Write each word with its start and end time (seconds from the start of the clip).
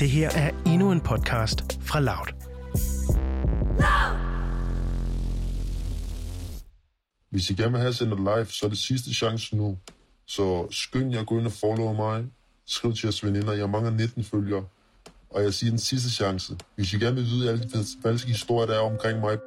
Det 0.00 0.10
her 0.10 0.30
er 0.30 0.50
endnu 0.66 0.92
en 0.92 1.00
podcast 1.00 1.78
fra 1.82 2.00
Loud. 2.00 2.26
Hvis 7.30 7.50
I 7.50 7.54
gerne 7.54 7.72
vil 7.72 7.80
have 7.80 7.92
sendt 7.92 8.20
live, 8.20 8.46
så 8.46 8.66
er 8.66 8.68
det 8.68 8.78
sidste 8.78 9.14
chance 9.14 9.56
nu. 9.56 9.78
Så 10.26 10.66
skynd 10.70 11.12
jer 11.12 11.20
at 11.20 11.26
gå 11.26 11.38
ind 11.38 11.46
og 11.46 11.52
follow 11.52 11.92
mig. 11.92 12.24
Skriv 12.66 12.92
til 12.92 13.06
jeres 13.06 13.24
veninder. 13.24 13.52
Jeg 13.52 13.70
mangler 13.70 13.90
19 13.90 14.24
følgere. 14.24 14.64
Og 15.30 15.42
jeg 15.42 15.54
siger 15.54 15.70
den 15.70 15.78
sidste 15.78 16.10
chance. 16.10 16.56
Hvis 16.74 16.92
I 16.92 16.98
gerne 16.98 17.16
vil 17.16 17.24
vide 17.24 17.50
alle 17.50 17.64
de 17.64 17.84
falske 18.02 18.28
historier, 18.28 18.66
der 18.66 18.74
er 18.74 18.92
omkring 18.92 19.20
mig, 19.20 19.38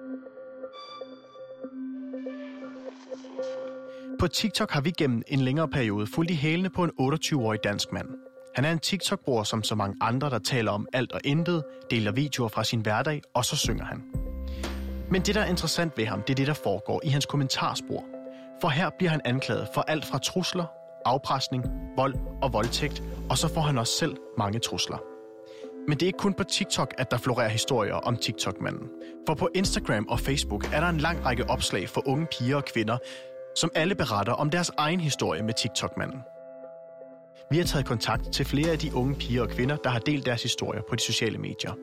På 4.20 4.28
TikTok 4.28 4.72
har 4.72 4.82
vi 4.82 4.92
gennem 4.92 5.22
en 5.28 5.40
længere 5.40 5.68
periode 5.68 6.08
fulgt 6.08 6.32
i 6.32 6.34
hælene 6.34 6.70
på 6.70 6.84
en 6.84 6.92
28-årig 7.00 7.60
dansk 7.64 7.92
mand. 7.94 8.08
Han 8.56 8.66
er 8.66 8.72
en 8.72 8.80
TikTok-bror 8.80 9.44
som 9.44 9.64
så 9.64 9.76
mange 9.76 9.96
andre, 10.02 10.30
der 10.30 10.40
taler 10.40 10.72
om 10.72 10.88
alt 10.94 11.12
og 11.12 11.20
intet, 11.24 11.64
deler 11.92 12.12
videoer 12.12 12.48
fra 12.50 12.64
sin 12.64 12.82
hverdag, 12.82 13.22
og 13.34 13.46
så 13.46 13.56
synger 13.56 13.86
han. 13.86 14.04
Men 15.10 15.22
det, 15.22 15.36
der 15.36 15.42
er 15.42 15.46
interessant 15.46 15.98
ved 15.98 16.06
ham, 16.06 16.22
det 16.22 16.30
er 16.30 16.36
det, 16.36 16.48
der 16.48 16.54
foregår 16.54 17.02
i 17.04 17.10
hans 17.10 17.26
kommentarspor. 17.26 18.06
For 18.62 18.68
her 18.68 18.90
bliver 18.98 19.10
han 19.10 19.22
anklaget 19.26 19.68
for 19.74 19.82
alt 19.82 20.06
fra 20.06 20.18
trusler, 20.18 20.66
afpresning, 21.06 21.66
vold 21.98 22.16
og 22.42 22.54
voldtægt, 22.54 23.04
og 23.30 23.38
så 23.38 23.54
får 23.54 23.62
han 23.62 23.78
også 23.78 23.94
selv 23.98 24.18
mange 24.38 24.60
trusler. 24.60 24.98
Men 25.88 25.98
det 25.98 26.04
er 26.04 26.08
ikke 26.08 26.20
kun 26.20 26.34
på 26.34 26.44
TikTok, 26.44 26.94
at 26.98 27.12
der 27.12 27.18
florerer 27.18 27.50
historier 27.50 27.94
om 27.94 28.18
TikTok-manden. 28.18 28.88
For 29.28 29.34
på 29.34 29.50
Instagram 29.56 30.08
og 30.10 30.20
Facebook 30.20 30.74
er 30.74 30.80
der 30.80 30.90
en 30.90 30.98
lang 30.98 31.26
række 31.26 31.50
opslag 31.50 31.90
for 31.90 32.08
unge 32.08 32.28
piger 32.32 32.56
og 32.56 32.66
kvinder, 32.66 32.98
som 33.56 33.72
alle 33.76 33.96
beretter 33.96 34.34
om 34.34 34.50
deres 34.50 34.72
egen 34.78 35.00
historie 35.00 35.44
med 35.44 35.54
TikTok-manden. 35.54 36.20
Vi 37.52 37.58
har 37.58 37.66
taget 37.66 37.86
kontakt 37.86 38.34
til 38.34 38.46
flere 38.46 38.72
af 38.72 38.80
de 38.80 38.96
unge 38.96 39.16
piger 39.16 39.42
og 39.42 39.50
kvinder, 39.50 39.76
der 39.76 39.90
har 39.90 40.00
delt 40.00 40.26
deres 40.26 40.44
historier 40.44 40.82
på 40.90 40.96
de 40.96 41.02
sociale 41.02 41.38
medier. 41.38 41.74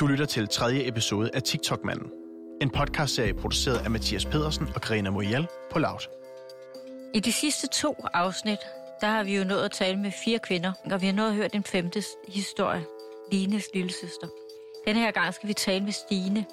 Du 0.00 0.06
lytter 0.06 0.24
til 0.24 0.48
tredje 0.48 0.88
episode 0.88 1.30
af 1.34 1.42
TikTok-manden. 1.42 2.10
En 2.62 2.70
podcastserie 2.70 3.34
produceret 3.34 3.84
af 3.84 3.90
Mathias 3.90 4.24
Pedersen 4.24 4.68
og 4.74 4.80
Karina 4.80 5.10
Moriel 5.10 5.46
på 5.72 5.78
Loud. 5.78 6.08
I 7.14 7.20
de 7.20 7.32
sidste 7.32 7.66
to 7.66 7.96
afsnit, 8.14 8.58
der 9.00 9.06
har 9.06 9.24
vi 9.24 9.36
jo 9.36 9.44
nået 9.44 9.62
at 9.62 9.70
tale 9.70 9.98
med 9.98 10.10
fire 10.24 10.38
kvinder, 10.38 10.72
og 10.84 11.00
vi 11.00 11.06
har 11.06 11.12
nået 11.12 11.28
at 11.28 11.34
høre 11.34 11.48
den 11.48 11.64
femte 11.64 12.02
historie, 12.28 12.84
Lines 13.32 13.64
lillesøster. 13.74 14.28
Denne 14.86 15.00
her 15.00 15.10
gang 15.10 15.34
skal 15.34 15.48
vi 15.48 15.54
tale 15.54 15.84
med 15.84 15.92
Stine. 15.92 16.44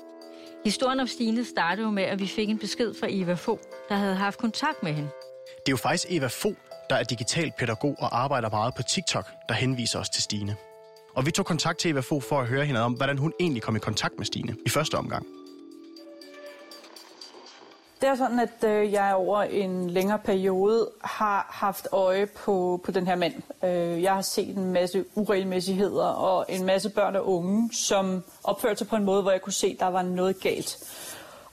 Historien 0.66 1.00
om 1.00 1.08
Stine 1.08 1.46
startede 1.46 1.86
jo 1.86 1.92
med, 1.92 2.04
at 2.04 2.20
vi 2.20 2.28
fik 2.28 2.50
en 2.50 2.60
besked 2.60 2.94
fra 2.94 3.08
Eva 3.10 3.34
Fo, 3.34 3.60
der 3.90 3.96
havde 3.96 4.16
haft 4.16 4.40
kontakt 4.40 4.84
med 4.84 4.94
hende. 4.94 5.10
Det 5.48 5.68
er 5.68 5.72
jo 5.72 5.78
faktisk 5.78 6.06
Eva 6.10 6.28
Fo, 6.28 6.56
der 6.92 6.98
er 6.98 7.04
digital 7.04 7.52
pædagog 7.52 7.96
og 8.00 8.22
arbejder 8.24 8.50
meget 8.50 8.74
på 8.76 8.84
TikTok, 8.84 9.26
der 9.50 9.54
henviser 9.54 10.00
os 10.00 10.10
til 10.10 10.24
Stine. 10.24 10.56
Og 11.16 11.26
vi 11.26 11.32
tog 11.32 11.46
kontakt 11.46 11.80
til 11.80 11.92
Eva 11.92 12.00
Fogh 12.00 12.24
for 12.24 12.40
at 12.40 12.48
høre 12.48 12.66
hende 12.66 12.82
om, 12.82 12.94
hvordan 12.94 13.18
hun 13.18 13.34
egentlig 13.40 13.64
kom 13.64 13.76
i 13.76 13.80
kontakt 13.80 14.14
med 14.18 14.26
Stine 14.26 14.56
i 14.66 14.70
første 14.70 14.96
omgang. 14.96 15.26
Det 18.02 18.10
er 18.10 18.16
sådan, 18.16 18.40
at 18.40 18.64
øh, 18.64 18.92
jeg 18.92 19.16
over 19.16 19.42
en 19.42 19.90
længere 19.90 20.20
periode 20.20 20.90
har 21.04 21.48
haft 21.50 21.88
øje 21.92 22.26
på, 22.26 22.82
på 22.86 22.92
den 22.92 23.08
her 23.08 23.16
mand. 23.16 23.34
Øh, 23.64 24.04
jeg 24.04 24.14
har 24.14 24.22
set 24.22 24.58
en 24.58 24.74
masse 24.74 25.06
uregelmæssigheder 25.16 26.06
og 26.06 26.46
en 26.50 26.66
masse 26.66 26.90
børn 26.90 27.16
og 27.16 27.28
unge, 27.28 27.70
som 27.74 28.24
opførte 28.44 28.78
sig 28.78 28.88
på 28.88 28.96
en 28.96 29.04
måde, 29.04 29.22
hvor 29.22 29.32
jeg 29.32 29.42
kunne 29.42 29.54
se, 29.54 29.68
at 29.68 29.80
der 29.80 29.88
var 29.88 30.02
noget 30.02 30.40
galt. 30.40 30.78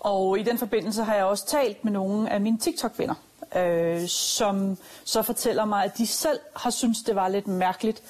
Og 0.00 0.38
i 0.38 0.42
den 0.42 0.58
forbindelse 0.58 1.02
har 1.02 1.14
jeg 1.14 1.24
også 1.24 1.46
talt 1.46 1.84
med 1.84 1.92
nogle 1.92 2.30
af 2.30 2.40
mine 2.40 2.58
TikTok-venner, 2.58 3.14
øh, 3.56 4.08
som 4.08 4.78
så 5.04 5.22
fortæller 5.22 5.64
mig, 5.64 5.84
at 5.84 5.98
de 5.98 6.06
selv 6.06 6.38
har 6.56 6.70
syntes, 6.70 7.02
det 7.02 7.14
var 7.14 7.28
lidt 7.28 7.46
mærkeligt, 7.46 8.02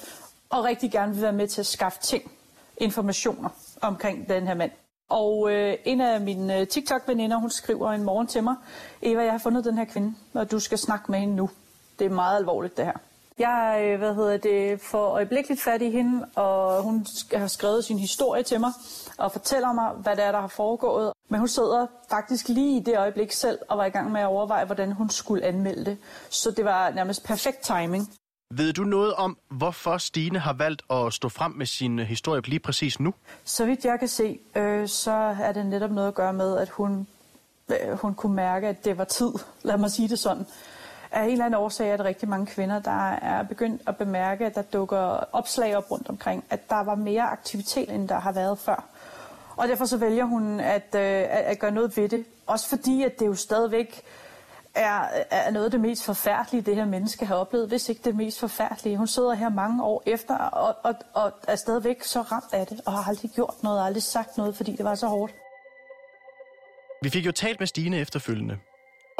og 0.49 0.63
rigtig 0.63 0.91
gerne 0.91 1.13
vil 1.13 1.21
være 1.21 1.33
med 1.33 1.47
til 1.47 1.61
at 1.61 1.65
skaffe 1.65 1.99
ting, 2.01 2.31
informationer 2.77 3.49
omkring 3.81 4.29
den 4.29 4.47
her 4.47 4.53
mand. 4.53 4.71
Og 5.09 5.51
øh, 5.51 5.77
en 5.85 6.01
af 6.01 6.21
mine 6.21 6.59
øh, 6.59 6.67
TikTok-veninder, 6.67 7.37
hun 7.37 7.49
skriver 7.49 7.91
en 7.91 8.03
morgen 8.03 8.27
til 8.27 8.43
mig, 8.43 8.55
Eva, 9.01 9.21
jeg 9.21 9.31
har 9.31 9.39
fundet 9.39 9.65
den 9.65 9.77
her 9.77 9.85
kvinde, 9.85 10.13
og 10.33 10.51
du 10.51 10.59
skal 10.59 10.77
snakke 10.77 11.11
med 11.11 11.19
hende 11.19 11.35
nu. 11.35 11.49
Det 11.99 12.05
er 12.05 12.09
meget 12.09 12.37
alvorligt, 12.37 12.77
det 12.77 12.85
her. 12.85 12.97
Jeg 13.39 13.81
øh, 13.83 13.97
hvad 13.97 14.15
hedder 14.15 14.37
det, 14.37 14.81
får 14.81 15.09
øjeblikkeligt 15.09 15.61
fat 15.61 15.81
i 15.81 15.89
hende, 15.89 16.27
og 16.35 16.83
hun 16.83 17.05
har 17.33 17.47
skrevet 17.47 17.85
sin 17.85 17.99
historie 17.99 18.43
til 18.43 18.59
mig, 18.59 18.71
og 19.17 19.31
fortæller 19.31 19.73
mig, 19.73 19.91
hvad 19.91 20.15
det 20.15 20.23
er, 20.23 20.31
der 20.31 20.41
har 20.41 20.47
foregået. 20.47 21.11
Men 21.29 21.39
hun 21.39 21.47
sidder 21.47 21.87
faktisk 22.09 22.47
lige 22.47 22.77
i 22.77 22.83
det 22.83 22.97
øjeblik 22.97 23.31
selv, 23.31 23.59
og 23.69 23.77
var 23.77 23.85
i 23.85 23.89
gang 23.89 24.11
med 24.11 24.21
at 24.21 24.27
overveje, 24.27 24.65
hvordan 24.65 24.91
hun 24.91 25.09
skulle 25.09 25.45
anmelde 25.45 25.85
det. 25.85 25.97
Så 26.29 26.51
det 26.51 26.65
var 26.65 26.89
nærmest 26.89 27.23
perfekt 27.23 27.59
timing. 27.61 28.13
Ved 28.53 28.73
du 28.73 28.83
noget 28.83 29.13
om, 29.13 29.37
hvorfor 29.49 29.97
Stine 29.97 30.39
har 30.39 30.53
valgt 30.53 30.81
at 30.89 31.13
stå 31.13 31.29
frem 31.29 31.51
med 31.51 31.65
sin 31.65 31.99
historie 31.99 32.41
lige 32.45 32.59
præcis 32.59 32.99
nu? 32.99 33.13
Så 33.43 33.65
vidt 33.65 33.85
jeg 33.85 33.99
kan 33.99 34.07
se, 34.07 34.39
øh, 34.55 34.87
så 34.87 35.11
er 35.41 35.51
det 35.51 35.65
netop 35.65 35.91
noget 35.91 36.07
at 36.07 36.13
gøre 36.15 36.33
med, 36.33 36.57
at 36.57 36.69
hun, 36.69 37.07
øh, 37.69 37.97
hun 38.01 38.13
kunne 38.13 38.35
mærke, 38.35 38.67
at 38.67 38.85
det 38.85 38.97
var 38.97 39.03
tid. 39.03 39.31
Lad 39.63 39.77
mig 39.77 39.91
sige 39.91 40.07
det 40.07 40.19
sådan. 40.19 40.45
Af 41.11 41.23
en 41.23 41.31
eller 41.31 41.45
anden 41.45 41.59
årsag 41.59 41.89
er 41.89 41.97
der 41.97 42.03
rigtig 42.03 42.29
mange 42.29 42.45
kvinder, 42.45 42.79
der 42.79 43.09
er 43.11 43.43
begyndt 43.43 43.81
at 43.87 43.97
bemærke, 43.97 44.45
at 44.45 44.55
der 44.55 44.61
dukker 44.61 44.99
opslag 45.33 45.77
op 45.77 45.91
rundt 45.91 46.09
omkring, 46.09 46.45
at 46.49 46.69
der 46.69 46.83
var 46.83 46.95
mere 46.95 47.23
aktivitet, 47.23 47.89
end 47.89 48.09
der 48.09 48.19
har 48.19 48.31
været 48.31 48.59
før. 48.59 48.85
Og 49.57 49.67
derfor 49.67 49.85
så 49.85 49.97
vælger 49.97 50.23
hun 50.23 50.59
at, 50.59 50.95
øh, 50.95 51.01
at, 51.01 51.27
at 51.29 51.59
gøre 51.59 51.71
noget 51.71 51.97
ved 51.97 52.09
det. 52.09 52.25
Også 52.47 52.69
fordi, 52.69 53.03
at 53.03 53.19
det 53.19 53.25
jo 53.25 53.35
stadigvæk 53.35 54.01
er, 54.75 55.07
er 55.31 55.51
noget 55.51 55.65
af 55.65 55.71
det 55.71 55.79
mest 55.79 56.05
forfærdelige, 56.05 56.61
det 56.61 56.75
her 56.75 56.85
menneske 56.85 57.25
har 57.25 57.35
oplevet, 57.35 57.67
hvis 57.67 57.89
ikke 57.89 58.01
det 58.03 58.15
mest 58.15 58.39
forfærdelige. 58.39 58.97
Hun 58.97 59.07
sidder 59.07 59.33
her 59.33 59.49
mange 59.49 59.83
år 59.83 60.03
efter 60.05 60.37
og, 60.37 60.75
og, 60.83 60.95
og 61.13 61.31
er 61.47 61.55
stadigvæk 61.55 62.03
så 62.03 62.21
ramt 62.21 62.53
af 62.53 62.67
det, 62.67 62.81
og 62.85 62.93
har 62.93 63.09
aldrig 63.09 63.31
gjort 63.31 63.63
noget, 63.63 63.85
aldrig 63.85 64.03
sagt 64.03 64.37
noget, 64.37 64.55
fordi 64.55 64.75
det 64.75 64.85
var 64.85 64.95
så 64.95 65.07
hårdt. 65.07 65.33
Vi 67.01 67.09
fik 67.09 67.25
jo 67.25 67.31
talt 67.31 67.59
med 67.59 67.67
Stine 67.67 67.97
efterfølgende, 67.97 68.57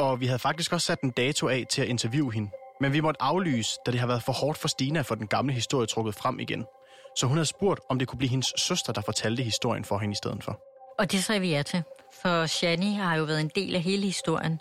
og 0.00 0.20
vi 0.20 0.26
havde 0.26 0.38
faktisk 0.38 0.72
også 0.72 0.86
sat 0.86 1.00
en 1.00 1.10
dato 1.10 1.48
af 1.48 1.64
til 1.70 1.82
at 1.82 1.88
interviewe 1.88 2.32
hende. 2.32 2.50
Men 2.80 2.92
vi 2.92 3.00
måtte 3.00 3.22
aflyse, 3.22 3.78
da 3.86 3.90
det 3.90 4.00
har 4.00 4.06
været 4.06 4.22
for 4.22 4.32
hårdt 4.32 4.58
for 4.58 4.68
Stina 4.68 4.98
at 4.98 5.06
få 5.06 5.14
den 5.14 5.26
gamle 5.26 5.52
historie 5.52 5.86
trukket 5.86 6.14
frem 6.14 6.40
igen. 6.40 6.64
Så 7.16 7.26
hun 7.26 7.36
havde 7.36 7.46
spurgt, 7.46 7.80
om 7.88 7.98
det 7.98 8.08
kunne 8.08 8.18
blive 8.18 8.30
hendes 8.30 8.52
søster, 8.56 8.92
der 8.92 9.00
fortalte 9.00 9.42
historien 9.42 9.84
for 9.84 9.98
hende 9.98 10.12
i 10.12 10.16
stedet 10.16 10.44
for. 10.44 10.60
Og 10.98 11.12
det 11.12 11.24
sagde 11.24 11.40
vi 11.40 11.50
ja 11.50 11.62
til, 11.62 11.82
for 12.22 12.46
Shani 12.46 12.94
har 12.94 13.16
jo 13.16 13.24
været 13.24 13.40
en 13.40 13.50
del 13.54 13.74
af 13.74 13.80
hele 13.82 14.02
historien. 14.02 14.60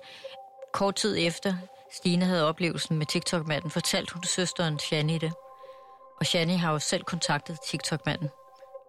Kort 0.73 0.95
tid 0.95 1.17
efter 1.19 1.53
Stine 1.91 2.25
havde 2.25 2.47
oplevelsen 2.47 2.97
med 2.97 3.05
TikTok-manden, 3.05 3.71
fortalte 3.71 4.13
hun 4.13 4.23
søsteren 4.23 4.79
Shani 4.79 5.17
det. 5.17 5.33
Og 6.19 6.25
Shani 6.25 6.55
har 6.55 6.71
jo 6.71 6.79
selv 6.79 7.03
kontaktet 7.03 7.57
TikTok-manden. 7.67 8.29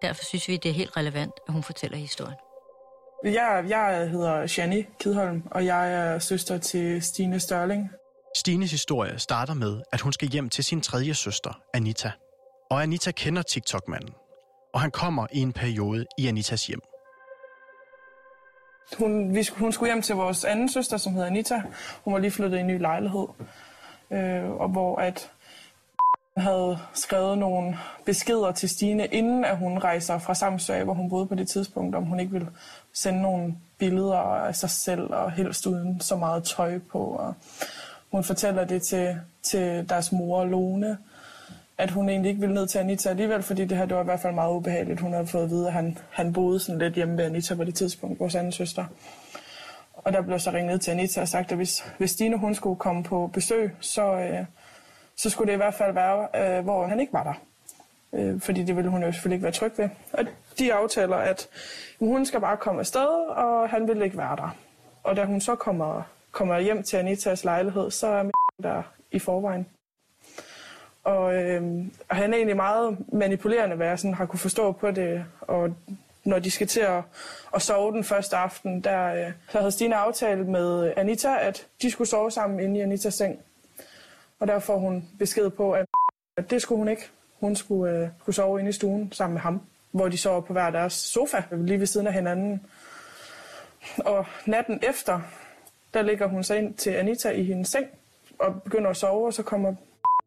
Derfor 0.01 0.25
synes 0.25 0.47
vi, 0.47 0.57
det 0.57 0.69
er 0.69 0.73
helt 0.73 0.97
relevant, 0.97 1.33
at 1.47 1.53
hun 1.53 1.63
fortæller 1.63 1.97
historien. 1.97 2.37
Jeg, 3.23 3.65
jeg 3.69 4.09
hedder 4.09 4.47
Shani 4.47 4.83
Kidholm, 4.99 5.43
og 5.51 5.65
jeg 5.65 5.93
er 5.93 6.19
søster 6.19 6.57
til 6.57 7.01
Stine 7.01 7.39
Størling. 7.39 7.89
Stines 8.35 8.71
historie 8.71 9.19
starter 9.19 9.53
med, 9.53 9.81
at 9.91 10.01
hun 10.01 10.13
skal 10.13 10.27
hjem 10.27 10.49
til 10.49 10.63
sin 10.63 10.81
tredje 10.81 11.13
søster, 11.13 11.61
Anita. 11.73 12.11
Og 12.69 12.81
Anita 12.83 13.11
kender 13.11 13.41
TikTok-manden, 13.41 14.13
og 14.73 14.81
han 14.81 14.91
kommer 14.91 15.27
i 15.31 15.39
en 15.39 15.53
periode 15.53 16.05
i 16.17 16.27
Anitas 16.27 16.67
hjem. 16.67 16.81
Hun, 18.97 19.35
vi, 19.35 19.47
hun 19.55 19.71
skulle 19.71 19.91
hjem 19.93 20.01
til 20.01 20.15
vores 20.15 20.45
anden 20.45 20.69
søster, 20.69 20.97
som 20.97 21.13
hedder 21.13 21.27
Anita. 21.27 21.61
Hun 22.03 22.13
var 22.13 22.19
lige 22.19 22.31
flyttet 22.31 22.57
i 22.57 22.61
en 22.61 22.67
ny 22.67 22.79
lejlighed, 22.81 23.27
øh, 24.11 24.49
og 24.49 24.69
hvor 24.69 24.99
at 24.99 25.31
havde 26.37 26.77
skrevet 26.93 27.37
nogle 27.37 27.77
beskeder 28.05 28.51
til 28.51 28.69
Stine, 28.69 29.05
inden 29.05 29.45
at 29.45 29.57
hun 29.57 29.77
rejser 29.77 30.19
fra 30.19 30.35
Samsø, 30.35 30.83
hvor 30.83 30.93
hun 30.93 31.09
boede 31.09 31.27
på 31.27 31.35
det 31.35 31.49
tidspunkt, 31.49 31.95
om 31.95 32.03
hun 32.03 32.19
ikke 32.19 32.31
ville 32.31 32.47
sende 32.93 33.21
nogle 33.21 33.55
billeder 33.77 34.17
af 34.17 34.55
sig 34.55 34.69
selv, 34.69 35.13
og 35.13 35.31
helst 35.31 35.67
uden 35.67 35.99
så 35.99 36.15
meget 36.15 36.43
tøj 36.43 36.79
på. 36.91 36.99
Og 36.99 37.33
hun 38.11 38.23
fortæller 38.23 38.65
det 38.65 38.81
til, 38.81 39.19
til 39.43 39.89
deres 39.89 40.11
mor, 40.11 40.45
Lone, 40.45 40.97
at 41.77 41.91
hun 41.91 42.09
egentlig 42.09 42.29
ikke 42.29 42.41
ville 42.41 42.55
ned 42.55 42.67
til 42.67 42.79
Anita 42.79 43.09
alligevel, 43.09 43.43
fordi 43.43 43.65
det 43.65 43.77
her 43.77 43.85
det 43.85 43.95
var 43.95 44.01
i 44.01 44.05
hvert 44.05 44.19
fald 44.19 44.33
meget 44.33 44.55
ubehageligt. 44.55 44.99
Hun 44.99 45.13
havde 45.13 45.27
fået 45.27 45.43
at 45.43 45.49
vide, 45.49 45.67
at 45.67 45.73
han, 45.73 45.97
han 46.09 46.33
boede 46.33 46.59
sådan 46.59 46.79
lidt 46.79 46.93
hjemme 46.93 47.17
ved 47.17 47.25
Anita 47.25 47.55
på 47.55 47.63
det 47.63 47.75
tidspunkt, 47.75 48.19
vores 48.19 48.35
anden 48.35 48.51
søster. 48.51 48.85
Og 49.93 50.13
der 50.13 50.21
blev 50.21 50.39
så 50.39 50.51
ringet 50.51 50.81
til 50.81 50.91
Anita 50.91 51.21
og 51.21 51.27
sagt, 51.27 51.51
at 51.51 51.57
hvis, 51.57 51.83
hvis 51.97 52.11
Stine 52.11 52.37
hun 52.37 52.55
skulle 52.55 52.79
komme 52.79 53.03
på 53.03 53.29
besøg, 53.33 53.75
så, 53.79 54.13
øh, 54.13 54.45
så 55.21 55.29
skulle 55.29 55.47
det 55.47 55.53
i 55.53 55.57
hvert 55.57 55.73
fald 55.73 55.93
være, 55.93 56.27
øh, 56.35 56.63
hvor 56.63 56.87
han 56.87 56.99
ikke 56.99 57.13
var 57.13 57.23
der. 57.23 57.33
Øh, 58.13 58.41
fordi 58.41 58.63
det 58.63 58.75
ville 58.75 58.89
hun 58.89 59.03
jo 59.03 59.11
selvfølgelig 59.11 59.35
ikke 59.35 59.43
være 59.43 59.53
tryg 59.53 59.71
ved. 59.77 59.89
Og 60.13 60.25
de 60.59 60.73
aftaler, 60.73 61.15
at 61.15 61.49
hun 61.99 62.25
skal 62.25 62.39
bare 62.39 62.57
komme 62.57 62.79
afsted, 62.79 63.07
og 63.29 63.69
han 63.69 63.87
vil 63.87 64.01
ikke 64.01 64.17
være 64.17 64.35
der. 64.35 64.55
Og 65.03 65.15
da 65.15 65.25
hun 65.25 65.41
så 65.41 65.55
kommer, 65.55 66.01
kommer 66.31 66.59
hjem 66.59 66.83
til 66.83 66.97
Anitas 66.97 67.43
lejlighed, 67.43 67.91
så 67.91 68.07
er 68.07 68.23
der 68.63 68.83
i 69.11 69.19
forvejen. 69.19 69.67
Og, 71.03 71.33
øh, 71.33 71.85
og 72.09 72.15
han 72.15 72.33
er 72.33 72.37
egentlig 72.37 72.55
meget 72.55 72.97
manipulerende, 73.13 73.75
hvad 73.75 73.87
jeg 73.87 73.99
sådan 73.99 74.13
har 74.13 74.25
kunne 74.25 74.39
forstå 74.39 74.71
på 74.71 74.91
det. 74.91 75.25
Og 75.41 75.75
når 76.23 76.39
de 76.39 76.51
skal 76.51 76.67
til 76.67 76.79
at, 76.79 77.03
at 77.55 77.61
sove 77.61 77.91
den 77.91 78.03
første 78.03 78.35
aften, 78.35 78.81
der, 78.81 79.13
øh, 79.13 79.31
så 79.49 79.57
havde 79.57 79.71
Stine 79.71 79.95
aftalt 79.95 80.47
med 80.47 80.93
Anita, 80.97 81.37
at 81.39 81.67
de 81.81 81.91
skulle 81.91 82.07
sove 82.07 82.31
sammen 82.31 82.59
inde 82.59 82.79
i 82.79 82.81
Anitas 82.81 83.13
seng. 83.13 83.39
Og 84.41 84.47
der 84.47 84.59
får 84.59 84.77
hun 84.77 85.09
besked 85.19 85.49
på, 85.49 85.71
at, 85.71 85.85
at 86.37 86.51
det 86.51 86.61
skulle 86.61 86.77
hun 86.77 86.87
ikke. 86.87 87.09
hun 87.39 87.55
skulle, 87.55 87.97
øh, 87.97 88.09
skulle 88.19 88.35
sove 88.35 88.59
inde 88.59 88.69
i 88.69 88.73
stuen 88.73 89.11
sammen 89.11 89.33
med 89.33 89.41
ham, 89.41 89.61
hvor 89.91 90.07
de 90.07 90.17
sover 90.17 90.41
på 90.41 90.53
hver 90.53 90.69
deres 90.69 90.93
sofa, 90.93 91.43
lige 91.51 91.79
ved 91.79 91.87
siden 91.87 92.07
af 92.07 92.13
hinanden. 92.13 92.65
Og 93.97 94.25
natten 94.45 94.79
efter, 94.89 95.19
der 95.93 96.01
ligger 96.01 96.27
hun 96.27 96.43
så 96.43 96.53
ind 96.55 96.73
til 96.73 96.89
Anita 96.89 97.29
i 97.29 97.43
hendes 97.43 97.67
seng 97.67 97.85
og 98.39 98.63
begynder 98.63 98.89
at 98.89 98.97
sove, 98.97 99.25
og 99.25 99.33
så 99.33 99.43
kommer 99.43 99.75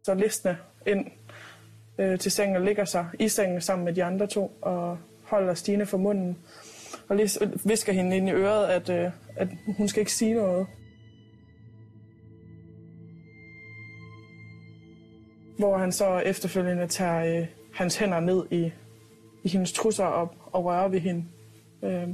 så 0.02 0.14
listende 0.14 0.56
ind 0.86 1.06
øh, 1.98 2.18
til 2.18 2.32
sengen 2.32 2.56
og 2.56 2.62
ligger 2.62 2.84
sig 2.84 3.06
i 3.18 3.28
sengen 3.28 3.60
sammen 3.60 3.84
med 3.84 3.92
de 3.92 4.04
andre 4.04 4.26
to 4.26 4.52
og 4.62 4.98
holder 5.24 5.54
Stine 5.54 5.86
for 5.86 5.98
munden 5.98 6.38
og 7.08 7.16
lige 7.16 7.50
visker 7.64 7.92
hende 7.92 8.16
ind 8.16 8.28
i 8.28 8.32
øret, 8.32 8.66
at, 8.66 8.88
øh, 8.88 9.10
at 9.36 9.48
hun 9.76 9.88
skal 9.88 10.00
ikke 10.00 10.12
sige 10.12 10.34
noget. 10.34 10.66
Hvor 15.56 15.78
han 15.78 15.92
så 15.92 16.18
efterfølgende 16.18 16.86
tager 16.86 17.40
øh, 17.40 17.46
hans 17.72 17.96
hænder 17.96 18.20
ned 18.20 18.46
i, 18.50 18.72
i 19.42 19.48
hendes 19.48 19.72
trusser 19.72 20.04
og, 20.04 20.34
og 20.52 20.64
rører 20.64 20.88
ved 20.88 21.00
hende. 21.00 21.24
Øh, 21.82 22.08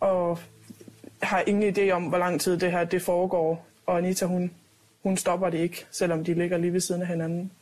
og 0.00 0.38
har 1.22 1.44
ingen 1.46 1.76
idé 1.76 1.90
om, 1.90 2.02
hvor 2.02 2.18
lang 2.18 2.40
tid 2.40 2.56
det 2.56 2.70
her 2.70 2.84
det 2.84 3.02
foregår. 3.02 3.66
Og 3.86 3.98
Anita, 3.98 4.26
hun, 4.26 4.50
hun 5.02 5.16
stopper 5.16 5.50
det 5.50 5.58
ikke, 5.58 5.86
selvom 5.90 6.24
de 6.24 6.34
ligger 6.34 6.58
lige 6.58 6.72
ved 6.72 6.80
siden 6.80 7.02
af 7.02 7.08
hinanden. 7.08 7.52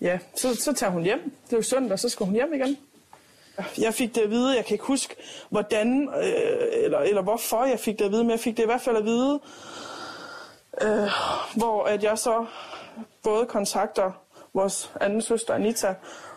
Ja, 0.00 0.18
så, 0.34 0.54
så 0.54 0.72
tager 0.72 0.92
hun 0.92 1.02
hjem. 1.02 1.32
Det 1.46 1.52
er 1.52 1.56
jo 1.56 1.62
søndag, 1.62 1.98
så 1.98 2.08
skal 2.08 2.26
hun 2.26 2.34
hjem 2.34 2.54
igen. 2.54 2.76
Jeg 3.78 3.94
fik 3.94 4.14
det 4.14 4.20
at 4.20 4.30
vide, 4.30 4.56
jeg 4.56 4.64
kan 4.64 4.74
ikke 4.74 4.84
huske, 4.84 5.16
hvordan 5.50 6.08
øh, 6.08 6.84
eller, 6.84 6.98
eller 6.98 7.22
hvorfor 7.22 7.64
jeg 7.64 7.80
fik 7.80 7.98
det 7.98 8.04
at 8.04 8.12
vide, 8.12 8.24
men 8.24 8.30
jeg 8.30 8.40
fik 8.40 8.56
det 8.56 8.62
i 8.62 8.66
hvert 8.66 8.80
fald 8.80 8.96
at 8.96 9.04
vide, 9.04 9.40
øh, 10.82 11.08
hvor 11.56 11.84
at 11.84 12.02
jeg 12.02 12.18
så 12.18 12.46
både 13.26 13.46
kontakter 13.46 14.10
vores 14.54 14.94
anden 15.00 15.20
søster 15.20 15.54
Anita, 15.54 15.94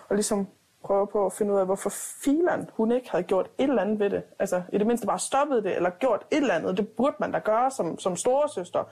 og 0.09 0.15
ligesom 0.15 0.47
prøver 0.83 1.05
på 1.05 1.25
at 1.25 1.33
finde 1.33 1.53
ud 1.53 1.59
af, 1.59 1.65
hvorfor 1.65 1.91
filan 2.23 2.69
hun 2.73 2.91
ikke 2.91 3.11
havde 3.11 3.23
gjort 3.23 3.45
et 3.57 3.69
eller 3.69 3.81
andet 3.81 3.99
ved 3.99 4.09
det. 4.09 4.23
Altså 4.39 4.61
i 4.73 4.77
det 4.77 4.87
mindste 4.87 5.07
bare 5.07 5.19
stoppet 5.19 5.63
det, 5.63 5.75
eller 5.75 5.89
gjort 5.89 6.21
et 6.31 6.37
eller 6.37 6.53
andet. 6.53 6.77
Det 6.77 6.87
burde 6.87 7.15
man 7.19 7.31
da 7.31 7.39
gøre 7.39 7.71
som, 7.71 7.99
som 7.99 8.15
storesøster. 8.15 8.83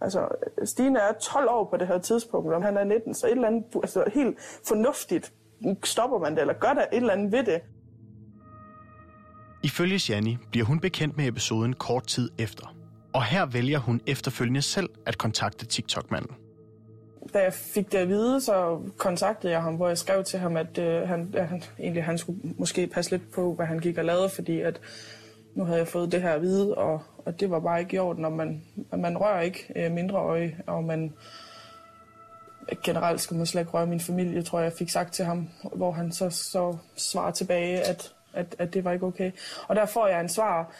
Altså, 0.00 0.28
Stine 0.64 0.98
er 0.98 1.12
12 1.12 1.48
år 1.50 1.68
på 1.70 1.76
det 1.76 1.86
her 1.86 1.98
tidspunkt, 1.98 2.54
og 2.54 2.62
han 2.62 2.76
er 2.76 2.84
19, 2.84 3.14
så 3.14 3.26
et 3.26 3.32
eller 3.32 3.46
andet 3.46 3.64
altså, 3.74 4.04
helt 4.14 4.38
fornuftigt 4.68 5.32
stopper 5.84 6.18
man 6.18 6.34
det, 6.34 6.40
eller 6.40 6.54
gør 6.54 6.72
der 6.72 6.82
et 6.82 6.96
eller 6.96 7.12
andet 7.12 7.32
ved 7.32 7.44
det. 7.44 7.60
Ifølge 9.62 10.00
Jani 10.08 10.36
bliver 10.50 10.66
hun 10.66 10.80
bekendt 10.80 11.16
med 11.16 11.26
episoden 11.26 11.72
kort 11.72 12.06
tid 12.06 12.30
efter. 12.38 12.74
Og 13.14 13.24
her 13.24 13.46
vælger 13.46 13.78
hun 13.78 14.00
efterfølgende 14.06 14.62
selv 14.62 14.88
at 15.06 15.18
kontakte 15.18 15.66
TikTok-manden. 15.66 16.45
Da 17.36 17.42
jeg 17.42 17.52
fik 17.52 17.92
det 17.92 17.98
at 17.98 18.08
vide, 18.08 18.40
så 18.40 18.80
kontaktede 18.96 19.52
jeg 19.52 19.62
ham, 19.62 19.74
hvor 19.74 19.88
jeg 19.88 19.98
skrev 19.98 20.24
til 20.24 20.38
ham, 20.38 20.56
at, 20.56 20.78
øh, 20.78 21.08
han, 21.08 21.34
at 21.36 21.48
han, 21.48 21.62
egentlig, 21.78 22.04
han 22.04 22.18
skulle 22.18 22.38
måske 22.58 22.86
passe 22.86 23.10
lidt 23.10 23.32
på, 23.32 23.54
hvad 23.54 23.66
han 23.66 23.78
gik 23.78 23.98
og 23.98 24.04
lavede, 24.04 24.28
fordi 24.28 24.60
at 24.60 24.80
nu 25.54 25.64
havde 25.64 25.78
jeg 25.78 25.88
fået 25.88 26.12
det 26.12 26.22
her 26.22 26.32
at 26.32 26.42
vide, 26.42 26.74
og, 26.74 27.02
og 27.24 27.40
det 27.40 27.50
var 27.50 27.60
bare 27.60 27.80
ikke 27.80 27.96
i 27.96 27.98
orden, 27.98 28.22
når 28.22 28.30
man, 28.30 28.62
man 28.92 29.18
rører 29.18 29.40
ikke 29.40 29.72
øh, 29.76 29.92
mindre 29.92 30.18
øje, 30.18 30.56
og 30.66 30.84
man 30.84 31.12
generelt 32.84 33.20
skal 33.20 33.36
man 33.36 33.46
slet 33.46 33.60
ikke 33.60 33.72
røre 33.72 33.86
min 33.86 34.00
familie, 34.00 34.42
tror 34.42 34.58
jeg, 34.58 34.64
jeg 34.64 34.78
fik 34.78 34.90
sagt 34.90 35.14
til 35.14 35.24
ham, 35.24 35.48
hvor 35.74 35.92
han 35.92 36.12
så, 36.12 36.30
så 36.30 36.76
svarer 36.96 37.30
tilbage, 37.30 37.80
at, 37.80 38.12
at, 38.32 38.56
at 38.58 38.74
det 38.74 38.84
var 38.84 38.92
ikke 38.92 39.06
okay. 39.06 39.32
Og 39.68 39.76
der 39.76 39.86
får 39.86 40.06
jeg 40.06 40.20
en 40.20 40.28
svar, 40.28 40.72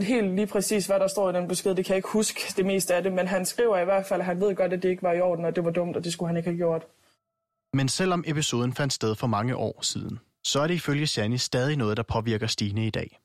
helt 0.00 0.34
lige 0.34 0.46
præcis, 0.46 0.86
hvad 0.86 1.00
der 1.00 1.08
står 1.08 1.30
i 1.30 1.32
den 1.32 1.48
besked, 1.48 1.74
det 1.74 1.84
kan 1.84 1.92
jeg 1.92 1.96
ikke 1.96 2.08
huske 2.08 2.40
det 2.56 2.66
meste 2.66 2.94
af 2.94 3.02
det, 3.02 3.12
men 3.12 3.28
han 3.28 3.46
skriver 3.46 3.78
i 3.78 3.84
hvert 3.84 4.06
fald, 4.06 4.20
at 4.20 4.26
han 4.26 4.40
ved 4.40 4.54
godt, 4.54 4.72
at 4.72 4.82
det 4.82 4.88
ikke 4.88 5.02
var 5.02 5.12
i 5.12 5.20
orden, 5.20 5.44
og 5.44 5.56
det 5.56 5.64
var 5.64 5.70
dumt, 5.70 5.96
og 5.96 6.04
det 6.04 6.12
skulle 6.12 6.28
han 6.28 6.36
ikke 6.36 6.50
have 6.50 6.56
gjort. 6.56 6.86
Men 7.72 7.88
selvom 7.88 8.24
episoden 8.26 8.72
fandt 8.72 8.92
sted 8.92 9.14
for 9.14 9.26
mange 9.26 9.56
år 9.56 9.78
siden, 9.82 10.18
så 10.44 10.60
er 10.60 10.66
det 10.66 10.74
ifølge 10.74 11.06
Shani 11.06 11.38
stadig 11.38 11.76
noget, 11.76 11.96
der 11.96 12.02
påvirker 12.02 12.46
Stine 12.46 12.86
i 12.86 12.90
dag. 12.90 13.18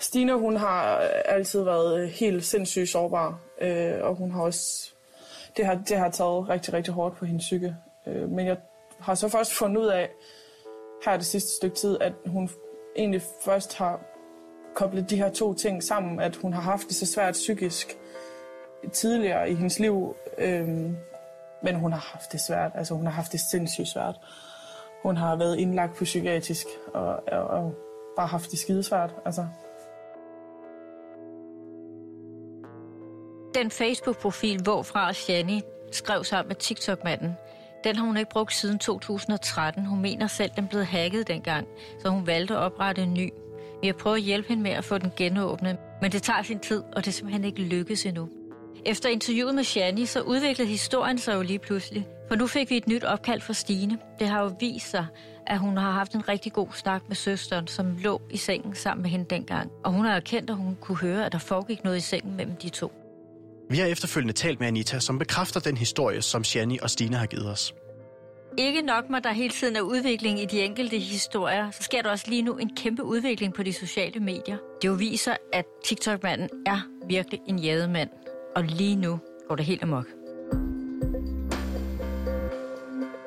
Stine, 0.00 0.34
hun 0.34 0.56
har 0.56 0.96
altid 1.24 1.62
været 1.62 2.10
helt 2.10 2.44
sindssygt 2.44 2.88
sårbar, 2.88 3.38
øh, 3.60 3.94
og 4.00 4.14
hun 4.14 4.30
har 4.30 4.42
også 4.42 4.92
det 5.56 5.66
har, 5.66 5.74
det 5.88 5.96
har 5.96 6.10
taget 6.10 6.48
rigtig, 6.48 6.74
rigtig 6.74 6.94
hårdt 6.94 7.16
på 7.16 7.24
hendes 7.24 7.44
psyke. 7.44 7.76
Øh, 8.06 8.30
men 8.30 8.46
jeg 8.46 8.56
har 9.00 9.14
så 9.14 9.28
først 9.28 9.52
fundet 9.52 9.82
ud 9.82 9.86
af, 9.86 10.10
her 11.04 11.16
det 11.16 11.26
sidste 11.26 11.50
stykke 11.56 11.76
tid, 11.76 11.98
at 12.00 12.12
hun 12.26 12.50
egentlig 12.96 13.22
først 13.44 13.74
har 13.74 14.00
koblet 14.76 15.10
de 15.10 15.16
her 15.16 15.30
to 15.30 15.54
ting 15.54 15.82
sammen, 15.82 16.20
at 16.20 16.36
hun 16.36 16.52
har 16.52 16.60
haft 16.60 16.88
det 16.88 16.96
så 16.96 17.06
svært 17.06 17.32
psykisk 17.32 17.96
tidligere 18.92 19.50
i 19.50 19.54
hendes 19.54 19.78
liv, 19.78 20.16
øh, 20.38 20.68
men 21.62 21.74
hun 21.74 21.92
har 21.92 22.10
haft 22.12 22.32
det 22.32 22.40
svært, 22.40 22.72
altså 22.74 22.94
hun 22.94 23.06
har 23.06 23.12
haft 23.12 23.32
det 23.32 23.40
sindssygt 23.50 23.88
svært. 23.88 24.14
Hun 25.02 25.16
har 25.16 25.36
været 25.36 25.56
indlagt 25.56 25.96
på 25.96 26.04
psykiatrisk 26.04 26.66
og, 26.94 27.22
og, 27.32 27.44
og 27.46 27.74
bare 28.16 28.26
haft 28.26 28.50
det 28.50 28.58
skidesvært, 28.58 29.14
altså 29.24 29.46
den 33.54 33.70
Facebook-profil, 33.70 34.62
hvorfra 34.62 35.12
Shani 35.12 35.62
skrev 35.92 36.24
sammen 36.24 36.48
med 36.48 36.56
TikTok-manden, 36.56 37.36
den 37.84 37.96
har 37.96 38.06
hun 38.06 38.16
ikke 38.16 38.30
brugt 38.30 38.54
siden 38.54 38.78
2013. 38.78 39.86
Hun 39.86 40.02
mener 40.02 40.26
selv, 40.26 40.50
den 40.56 40.68
blev 40.68 40.84
hacket 40.84 41.28
dengang, 41.28 41.66
så 42.02 42.08
hun 42.08 42.26
valgte 42.26 42.54
at 42.54 42.60
oprette 42.60 43.02
en 43.02 43.14
ny. 43.14 43.32
Vi 43.82 43.86
har 43.86 43.94
prøvet 43.94 44.16
at 44.16 44.22
hjælpe 44.22 44.48
hende 44.48 44.62
med 44.62 44.70
at 44.70 44.84
få 44.84 44.98
den 44.98 45.12
genåbnet, 45.16 45.76
men 46.02 46.12
det 46.12 46.22
tager 46.22 46.42
sin 46.42 46.58
tid, 46.58 46.82
og 46.92 47.04
det 47.04 47.06
er 47.06 47.12
simpelthen 47.12 47.44
ikke 47.44 47.60
lykkedes 47.60 48.06
endnu. 48.06 48.28
Efter 48.86 49.08
interviewet 49.08 49.54
med 49.54 49.64
Shani, 49.64 50.06
så 50.06 50.20
udviklede 50.20 50.68
historien 50.68 51.18
sig 51.18 51.34
jo 51.34 51.42
lige 51.42 51.58
pludselig. 51.58 52.06
For 52.28 52.34
nu 52.36 52.46
fik 52.46 52.70
vi 52.70 52.76
et 52.76 52.88
nyt 52.88 53.04
opkald 53.04 53.40
fra 53.40 53.52
Stine. 53.52 53.98
Det 54.18 54.28
har 54.28 54.42
jo 54.42 54.50
vist 54.60 54.90
sig, 54.90 55.06
at 55.46 55.58
hun 55.58 55.76
har 55.76 55.90
haft 55.90 56.12
en 56.12 56.28
rigtig 56.28 56.52
god 56.52 56.68
snak 56.74 57.02
med 57.08 57.16
søsteren, 57.16 57.66
som 57.66 57.96
lå 57.96 58.22
i 58.30 58.36
sengen 58.36 58.74
sammen 58.74 59.02
med 59.02 59.10
hende 59.10 59.24
dengang. 59.30 59.70
Og 59.84 59.92
hun 59.92 60.04
har 60.04 60.16
erkendt, 60.16 60.50
at 60.50 60.56
hun 60.56 60.76
kunne 60.80 60.98
høre, 60.98 61.26
at 61.26 61.32
der 61.32 61.38
foregik 61.38 61.84
noget 61.84 61.96
i 61.96 62.00
sengen 62.00 62.36
mellem 62.36 62.56
de 62.56 62.68
to. 62.68 62.92
Vi 63.70 63.76
har 63.76 63.86
efterfølgende 63.86 64.34
talt 64.34 64.60
med 64.60 64.68
Anita, 64.68 64.98
som 65.00 65.18
bekræfter 65.18 65.60
den 65.60 65.76
historie, 65.76 66.22
som 66.22 66.44
Shani 66.44 66.78
og 66.82 66.90
Stine 66.90 67.16
har 67.16 67.26
givet 67.26 67.50
os. 67.50 67.74
Ikke 68.58 68.82
nok 68.82 69.10
med, 69.10 69.18
at 69.18 69.24
der 69.24 69.32
hele 69.32 69.54
tiden 69.54 69.76
er 69.76 69.80
udvikling 69.80 70.40
i 70.42 70.44
de 70.44 70.60
enkelte 70.60 70.98
historier, 70.98 71.70
så 71.70 71.82
sker 71.82 72.02
der 72.02 72.10
også 72.10 72.24
lige 72.28 72.42
nu 72.42 72.56
en 72.56 72.76
kæmpe 72.76 73.04
udvikling 73.04 73.54
på 73.54 73.62
de 73.62 73.72
sociale 73.72 74.20
medier. 74.20 74.56
Det 74.82 74.88
jo 74.88 74.92
viser, 74.92 75.36
at 75.52 75.64
TikTok-manden 75.84 76.48
er 76.66 76.80
virkelig 77.08 77.40
en 77.48 77.58
jademand, 77.58 78.10
og 78.56 78.64
lige 78.64 78.96
nu 78.96 79.18
går 79.48 79.56
det 79.56 79.64
helt 79.64 79.82
amok. 79.82 80.06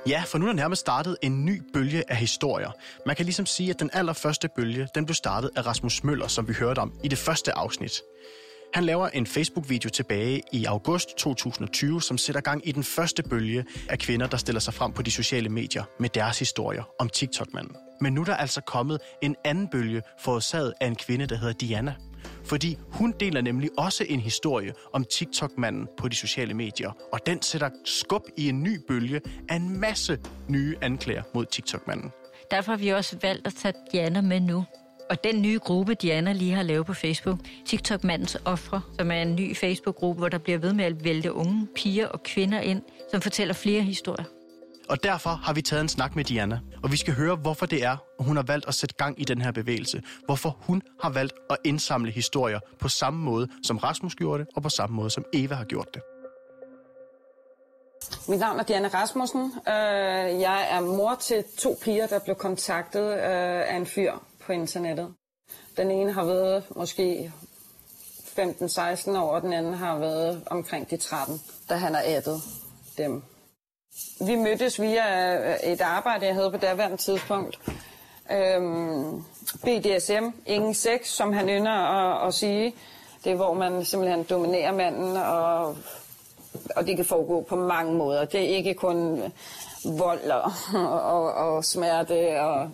Ja, 0.08 0.24
for 0.28 0.38
nu 0.38 0.46
er 0.46 0.50
der 0.50 0.56
nærmest 0.56 0.80
startet 0.80 1.18
en 1.22 1.46
ny 1.46 1.62
bølge 1.74 2.04
af 2.12 2.16
historier. 2.16 2.72
Man 3.06 3.16
kan 3.16 3.26
ligesom 3.26 3.46
sige, 3.46 3.70
at 3.70 3.80
den 3.80 3.90
allerførste 3.94 4.50
bølge, 4.56 4.88
den 4.96 5.06
blev 5.06 5.16
startet 5.16 5.50
af 5.56 5.66
Rasmus 5.66 6.04
Møller, 6.04 6.28
som 6.28 6.48
vi 6.48 6.54
hørte 6.54 6.80
om 6.80 6.94
i 7.04 7.08
det 7.08 7.18
første 7.18 7.58
afsnit. 7.58 8.02
Han 8.74 8.84
laver 8.84 9.08
en 9.08 9.28
Facebook-video 9.28 9.90
tilbage 9.90 10.42
i 10.54 10.66
august 10.66 11.18
2020, 11.18 12.02
som 12.02 12.18
sætter 12.18 12.42
gang 12.42 12.68
i 12.68 12.72
den 12.72 12.84
første 12.84 13.24
bølge 13.24 13.66
af 13.90 14.00
kvinder, 14.00 14.28
der 14.28 14.38
stiller 14.38 14.60
sig 14.60 14.74
frem 14.74 14.92
på 14.92 15.02
de 15.02 15.12
sociale 15.12 15.50
medier 15.50 15.84
med 16.00 16.10
deres 16.10 16.40
historier 16.40 16.84
om 17.00 17.10
TikTok-manden. 17.10 17.76
Men 18.02 18.14
nu 18.14 18.22
er 18.22 18.26
der 18.26 18.36
altså 18.36 18.62
kommet 18.62 19.00
en 19.22 19.36
anden 19.46 19.68
bølge 19.68 20.02
forårsaget 20.20 20.74
af 20.82 20.88
en 20.88 20.96
kvinde, 20.96 21.26
der 21.26 21.36
hedder 21.36 21.54
Diana. 21.54 21.96
Fordi 22.44 22.78
hun 22.92 23.14
deler 23.20 23.42
nemlig 23.42 23.70
også 23.78 24.06
en 24.10 24.20
historie 24.20 24.74
om 24.94 25.06
TikTok-manden 25.06 25.88
på 25.98 26.08
de 26.08 26.16
sociale 26.16 26.54
medier, 26.54 26.92
og 27.14 27.20
den 27.26 27.42
sætter 27.42 27.70
skub 27.86 28.24
i 28.38 28.50
en 28.50 28.64
ny 28.64 28.80
bølge 28.88 29.22
af 29.50 29.56
en 29.56 29.80
masse 29.80 30.20
nye 30.48 30.76
anklager 30.82 31.24
mod 31.34 31.46
TikTok-manden. 31.46 32.12
Derfor 32.52 32.72
har 32.72 32.78
vi 32.78 32.90
også 32.90 33.18
valgt 33.22 33.48
at 33.48 33.54
tage 33.54 33.74
Diana 33.92 34.22
med 34.22 34.40
nu. 34.40 34.66
Og 35.10 35.24
den 35.24 35.42
nye 35.42 35.60
gruppe, 35.60 35.94
Diana 35.94 36.34
lige 36.34 36.54
har 36.54 36.64
lavet 36.64 36.86
på 36.86 36.94
Facebook, 36.94 37.40
TikTok-mandens 37.66 38.38
Ofre, 38.46 38.82
som 39.00 39.12
er 39.12 39.22
en 39.22 39.36
ny 39.36 39.56
Facebook-gruppe, 39.56 40.20
hvor 40.20 40.30
der 40.30 40.38
bliver 40.38 40.58
ved 40.58 40.74
med 40.74 40.86
at 40.86 41.04
vælte 41.04 41.34
unge 41.34 41.68
piger 41.76 42.08
og 42.08 42.24
kvinder 42.24 42.60
ind, 42.60 42.82
som 43.12 43.22
fortæller 43.22 43.54
flere 43.54 43.82
historier. 43.82 44.26
Og 44.90 45.04
derfor 45.04 45.30
har 45.30 45.54
vi 45.54 45.62
taget 45.62 45.82
en 45.82 45.90
snak 45.90 46.16
med 46.16 46.24
Diana, 46.24 46.60
og 46.84 46.92
vi 46.92 46.98
skal 46.98 47.14
høre, 47.14 47.36
hvorfor 47.36 47.66
det 47.66 47.84
er, 47.84 47.98
hun 48.20 48.36
har 48.36 48.44
valgt 48.44 48.68
at 48.68 48.74
sætte 48.74 48.96
gang 48.96 49.22
i 49.22 49.24
den 49.24 49.42
her 49.42 49.52
bevægelse. 49.52 50.02
Hvorfor 50.26 50.58
hun 50.60 50.82
har 51.02 51.10
valgt 51.10 51.34
at 51.50 51.58
indsamle 51.66 52.12
historier 52.12 52.60
på 52.80 52.90
samme 52.90 53.20
måde, 53.20 53.48
som 53.64 53.78
Rasmus 53.78 54.16
gjorde 54.16 54.44
det, 54.44 54.52
og 54.56 54.64
på 54.64 54.70
samme 54.70 54.96
måde, 54.96 55.10
som 55.10 55.26
Eva 55.34 55.56
har 55.56 55.66
gjort 55.66 55.88
det. 55.94 56.02
Mit 58.30 58.40
navn 58.40 58.60
er 58.60 58.64
Diana 58.64 58.88
Rasmussen. 58.88 59.54
Øh, 59.68 60.42
jeg 60.42 60.68
er 60.72 60.82
mor 60.82 61.16
til 61.22 61.44
to 61.58 61.78
piger, 61.82 62.08
der 62.08 62.20
blev 62.20 62.36
kontaktet 62.36 63.08
øh, 63.14 63.74
af 63.74 63.76
en 63.76 63.86
fyr 63.86 64.12
på 64.50 64.54
internettet. 64.54 65.14
Den 65.78 65.92
ene 65.92 66.12
har 66.12 66.24
været 66.24 66.64
måske 66.76 67.32
15-16 68.40 69.18
år, 69.18 69.36
og 69.36 69.42
den 69.42 69.54
anden 69.54 69.74
har 69.74 69.98
været 69.98 70.44
omkring 70.46 70.90
de 70.90 70.98
13, 70.98 71.42
da 71.70 71.76
han 71.76 71.94
har 71.94 72.04
addet 72.06 72.42
dem. 72.98 73.24
Vi 74.28 74.36
mødtes 74.36 74.82
via 74.82 75.36
øh, 75.36 75.72
et 75.72 75.82
arbejde, 75.82 76.26
jeg 76.26 76.36
havde 76.36 76.52
på 76.52 76.58
daværende 76.58 76.98
tidspunkt. 76.98 77.60
Øhm, 78.32 79.24
BDSM, 79.62 80.26
ingen 80.46 80.74
sex, 80.74 81.08
som 81.08 81.34
han 81.34 81.50
ynder 81.50 81.72
at, 81.72 82.28
at 82.28 82.34
sige. 82.34 82.76
Det 83.24 83.32
er, 83.32 83.36
hvor 83.36 83.54
man 83.54 83.86
simpelthen 83.86 84.24
dominerer 84.24 84.72
manden 84.72 85.18
og 85.18 85.78
Og 86.76 86.88
det 86.88 86.96
kan 86.96 87.06
foregå 87.06 87.42
på 87.42 87.56
mange 87.56 87.94
måder. 87.94 88.26
Det 88.26 88.42
er 88.42 88.56
ikke 88.58 88.74
kun 88.74 89.22
vold 89.86 90.32
og, 90.32 90.52
og, 91.04 91.34
og 91.34 91.66
smerte. 91.66 92.42
Og 92.42 92.72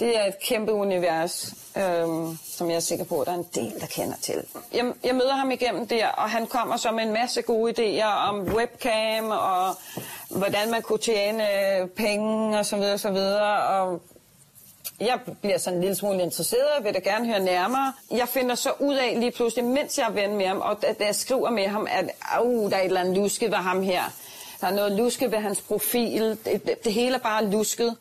det 0.00 0.18
er 0.18 0.24
et 0.24 0.38
kæmpe 0.38 0.72
univers, 0.72 1.54
øhm, 1.76 2.38
som 2.44 2.70
jeg 2.70 2.76
er 2.76 2.80
sikker 2.80 3.04
på, 3.04 3.20
at 3.20 3.26
der 3.26 3.32
er 3.32 3.36
en 3.36 3.48
del, 3.54 3.80
der 3.80 3.86
kender 3.86 4.16
til. 4.22 4.44
Jeg, 4.72 4.92
jeg 5.04 5.14
møder 5.14 5.34
ham 5.34 5.50
igennem 5.50 5.86
der, 5.86 6.08
og 6.08 6.30
han 6.30 6.46
kommer 6.46 6.76
så 6.76 6.90
med 6.90 7.02
en 7.02 7.12
masse 7.12 7.42
gode 7.42 7.72
idéer 7.72 8.28
om 8.28 8.40
webcam 8.40 9.30
og 9.30 9.76
hvordan 10.28 10.70
man 10.70 10.82
kunne 10.82 10.98
tjene 10.98 11.44
øh, 11.80 11.88
penge 11.88 12.58
og 12.58 12.66
så 12.66 12.76
videre 12.76 12.92
og 12.92 13.00
så 13.00 13.10
videre. 13.10 13.62
Og 13.66 14.02
jeg 15.00 15.20
bliver 15.40 15.58
sådan 15.58 15.76
en 15.76 15.80
lille 15.80 15.96
smule 15.96 16.22
interesseret, 16.22 16.68
og 16.78 16.84
vil 16.84 16.94
da 16.94 16.98
gerne 16.98 17.26
høre 17.26 17.40
nærmere. 17.40 17.92
Jeg 18.10 18.28
finder 18.28 18.54
så 18.54 18.70
ud 18.80 18.94
af 18.94 19.16
lige 19.20 19.30
pludselig, 19.30 19.64
mens 19.64 19.98
jeg 19.98 20.06
er 20.06 20.12
ven 20.12 20.36
med 20.36 20.46
ham, 20.46 20.60
og 20.60 20.82
da 20.82 21.04
jeg 21.04 21.14
skriver 21.14 21.50
med 21.50 21.66
ham, 21.66 21.86
at 21.90 22.10
uh, 22.42 22.70
der 22.70 22.76
er 22.76 22.80
et 22.80 22.86
eller 22.86 23.00
andet 23.00 23.16
lusket 23.16 23.50
ved 23.50 23.58
ham 23.58 23.82
her. 23.82 24.02
Der 24.60 24.66
er 24.66 24.74
noget 24.74 24.92
lusket 24.92 25.32
ved 25.32 25.38
hans 25.38 25.60
profil. 25.60 26.38
Det, 26.44 26.66
det, 26.66 26.84
det 26.84 26.92
hele 26.92 27.14
er 27.14 27.18
bare 27.18 27.44
lusket. 27.44 27.96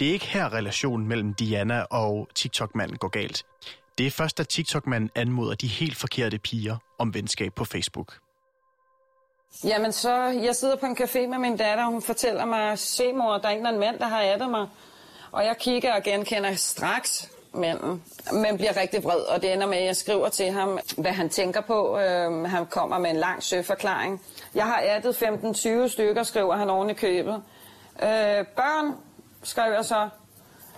Det 0.00 0.08
er 0.08 0.12
ikke 0.12 0.26
her 0.26 0.52
relationen 0.52 1.08
mellem 1.08 1.34
Diana 1.34 1.82
og 1.82 2.28
TikTok-manden 2.34 2.96
går 2.96 3.08
galt. 3.08 3.46
Det 3.98 4.06
er 4.06 4.10
først, 4.10 4.38
da 4.38 4.42
TikTok-manden 4.42 5.10
anmoder 5.14 5.54
de 5.54 5.66
helt 5.66 5.96
forkerte 5.96 6.38
piger 6.38 6.76
om 6.98 7.14
venskab 7.14 7.54
på 7.54 7.64
Facebook. 7.64 8.18
Jamen 9.64 9.92
så, 9.92 10.14
jeg 10.24 10.56
sidder 10.56 10.76
på 10.76 10.86
en 10.86 10.96
café 11.00 11.26
med 11.26 11.38
min 11.38 11.56
datter, 11.56 11.84
og 11.84 11.92
hun 11.92 12.02
fortæller 12.02 12.44
mig, 12.44 12.78
se 12.78 13.12
mor, 13.12 13.38
der 13.38 13.48
er 13.48 13.52
en 13.52 13.56
eller 13.56 13.68
anden 13.68 13.80
mand, 13.80 13.98
der 13.98 14.06
har 14.06 14.22
addet 14.22 14.50
mig. 14.50 14.68
Og 15.32 15.44
jeg 15.44 15.56
kigger 15.58 15.94
og 15.94 16.02
genkender 16.02 16.54
straks 16.54 17.30
manden, 17.54 18.02
men 18.32 18.56
bliver 18.56 18.76
rigtig 18.76 19.04
vred, 19.04 19.20
og 19.20 19.42
det 19.42 19.52
ender 19.52 19.66
med, 19.66 19.78
at 19.78 19.84
jeg 19.84 19.96
skriver 19.96 20.28
til 20.28 20.50
ham, 20.50 20.78
hvad 20.96 21.12
han 21.12 21.28
tænker 21.28 21.60
på. 21.60 21.98
Øhm, 21.98 22.44
han 22.44 22.66
kommer 22.66 22.98
med 22.98 23.10
en 23.10 23.16
lang 23.16 23.42
søforklaring. 23.42 24.22
Jeg 24.54 24.64
har 24.64 24.82
addet 24.84 25.22
15-20 25.86 25.88
stykker, 25.88 26.22
skriver 26.22 26.56
han 26.56 26.70
oven 26.70 26.90
i 26.90 26.94
købet. 26.94 27.42
Øh, 28.02 28.46
børn, 28.56 28.94
skrev 29.42 29.72
jeg 29.72 29.84
så. 29.84 30.08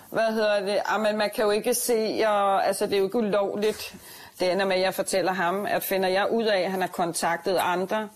Hvad 0.09 0.33
hedder 0.33 0.59
det? 0.59 0.81
Jamen, 0.91 1.07
ah, 1.07 1.15
man 1.15 1.29
kan 1.35 1.43
jo 1.43 1.51
ikke 1.51 1.73
se, 1.73 2.23
og, 2.27 2.67
altså 2.67 2.85
det 2.85 2.93
er 2.93 2.97
jo 2.97 3.05
ikke 3.05 3.17
ulovligt. 3.17 3.95
Det 4.39 4.51
ender 4.51 4.65
med, 4.65 4.75
at 4.75 4.81
jeg 4.81 4.93
fortæller 4.93 5.33
ham, 5.33 5.65
at 5.65 5.83
finder 5.83 6.09
jeg 6.09 6.31
ud 6.31 6.43
af, 6.43 6.59
at 6.59 6.71
han 6.71 6.81
har 6.81 6.87
kontaktet 6.87 7.57
andre, 7.57 8.09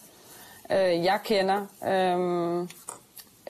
øh, 0.71 1.03
jeg 1.03 1.19
kender, 1.23 1.65
øh, 1.87 2.69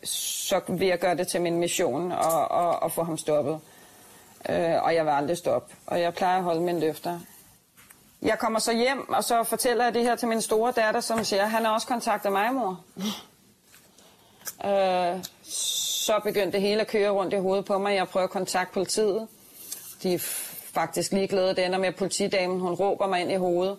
så 0.03 0.61
vil 0.67 0.87
jeg 0.87 0.99
gøre 0.99 1.15
det 1.15 1.27
til 1.27 1.41
min 1.41 1.57
mission 1.57 2.11
og, 2.11 2.51
og, 2.51 2.83
og 2.83 2.91
få 2.91 3.03
ham 3.03 3.17
stoppet. 3.17 3.59
Øh, 4.49 4.83
og 4.83 4.95
jeg 4.95 5.05
vil 5.05 5.11
aldrig 5.11 5.37
stoppe. 5.37 5.75
Og 5.87 6.01
jeg 6.01 6.13
plejer 6.13 6.37
at 6.37 6.43
holde 6.43 6.61
mine 6.61 6.79
løfter. 6.79 7.19
Jeg 8.21 8.39
kommer 8.39 8.59
så 8.59 8.73
hjem, 8.73 9.09
og 9.09 9.23
så 9.23 9.43
fortæller 9.43 9.83
jeg 9.83 9.93
det 9.93 10.03
her 10.03 10.15
til 10.15 10.27
min 10.27 10.41
store 10.41 10.71
datter, 10.71 11.01
som 11.01 11.23
siger, 11.23 11.45
han 11.45 11.65
har 11.65 11.73
også 11.73 11.87
kontaktet 11.87 12.31
mig, 12.31 12.53
mor. 12.53 12.79
øh, 14.65 15.23
så 16.07 16.19
begyndte 16.23 16.51
det 16.51 16.61
hele 16.61 16.81
at 16.81 16.87
køre 16.87 17.09
rundt 17.09 17.33
i 17.33 17.37
hovedet 17.37 17.65
på 17.65 17.77
mig. 17.77 17.95
Jeg 17.95 18.07
prøver 18.07 18.23
at 18.23 18.29
kontakte 18.29 18.73
politiet. 18.73 19.27
De 20.03 20.13
er 20.13 20.19
faktisk 20.73 21.11
ligeglade. 21.11 21.55
Det 21.55 21.65
ender 21.65 21.79
med, 21.79 21.87
at 21.87 21.95
politidamen 21.95 22.59
hun 22.59 22.73
råber 22.73 23.07
mig 23.07 23.21
ind 23.21 23.31
i 23.31 23.35
hovedet. 23.35 23.77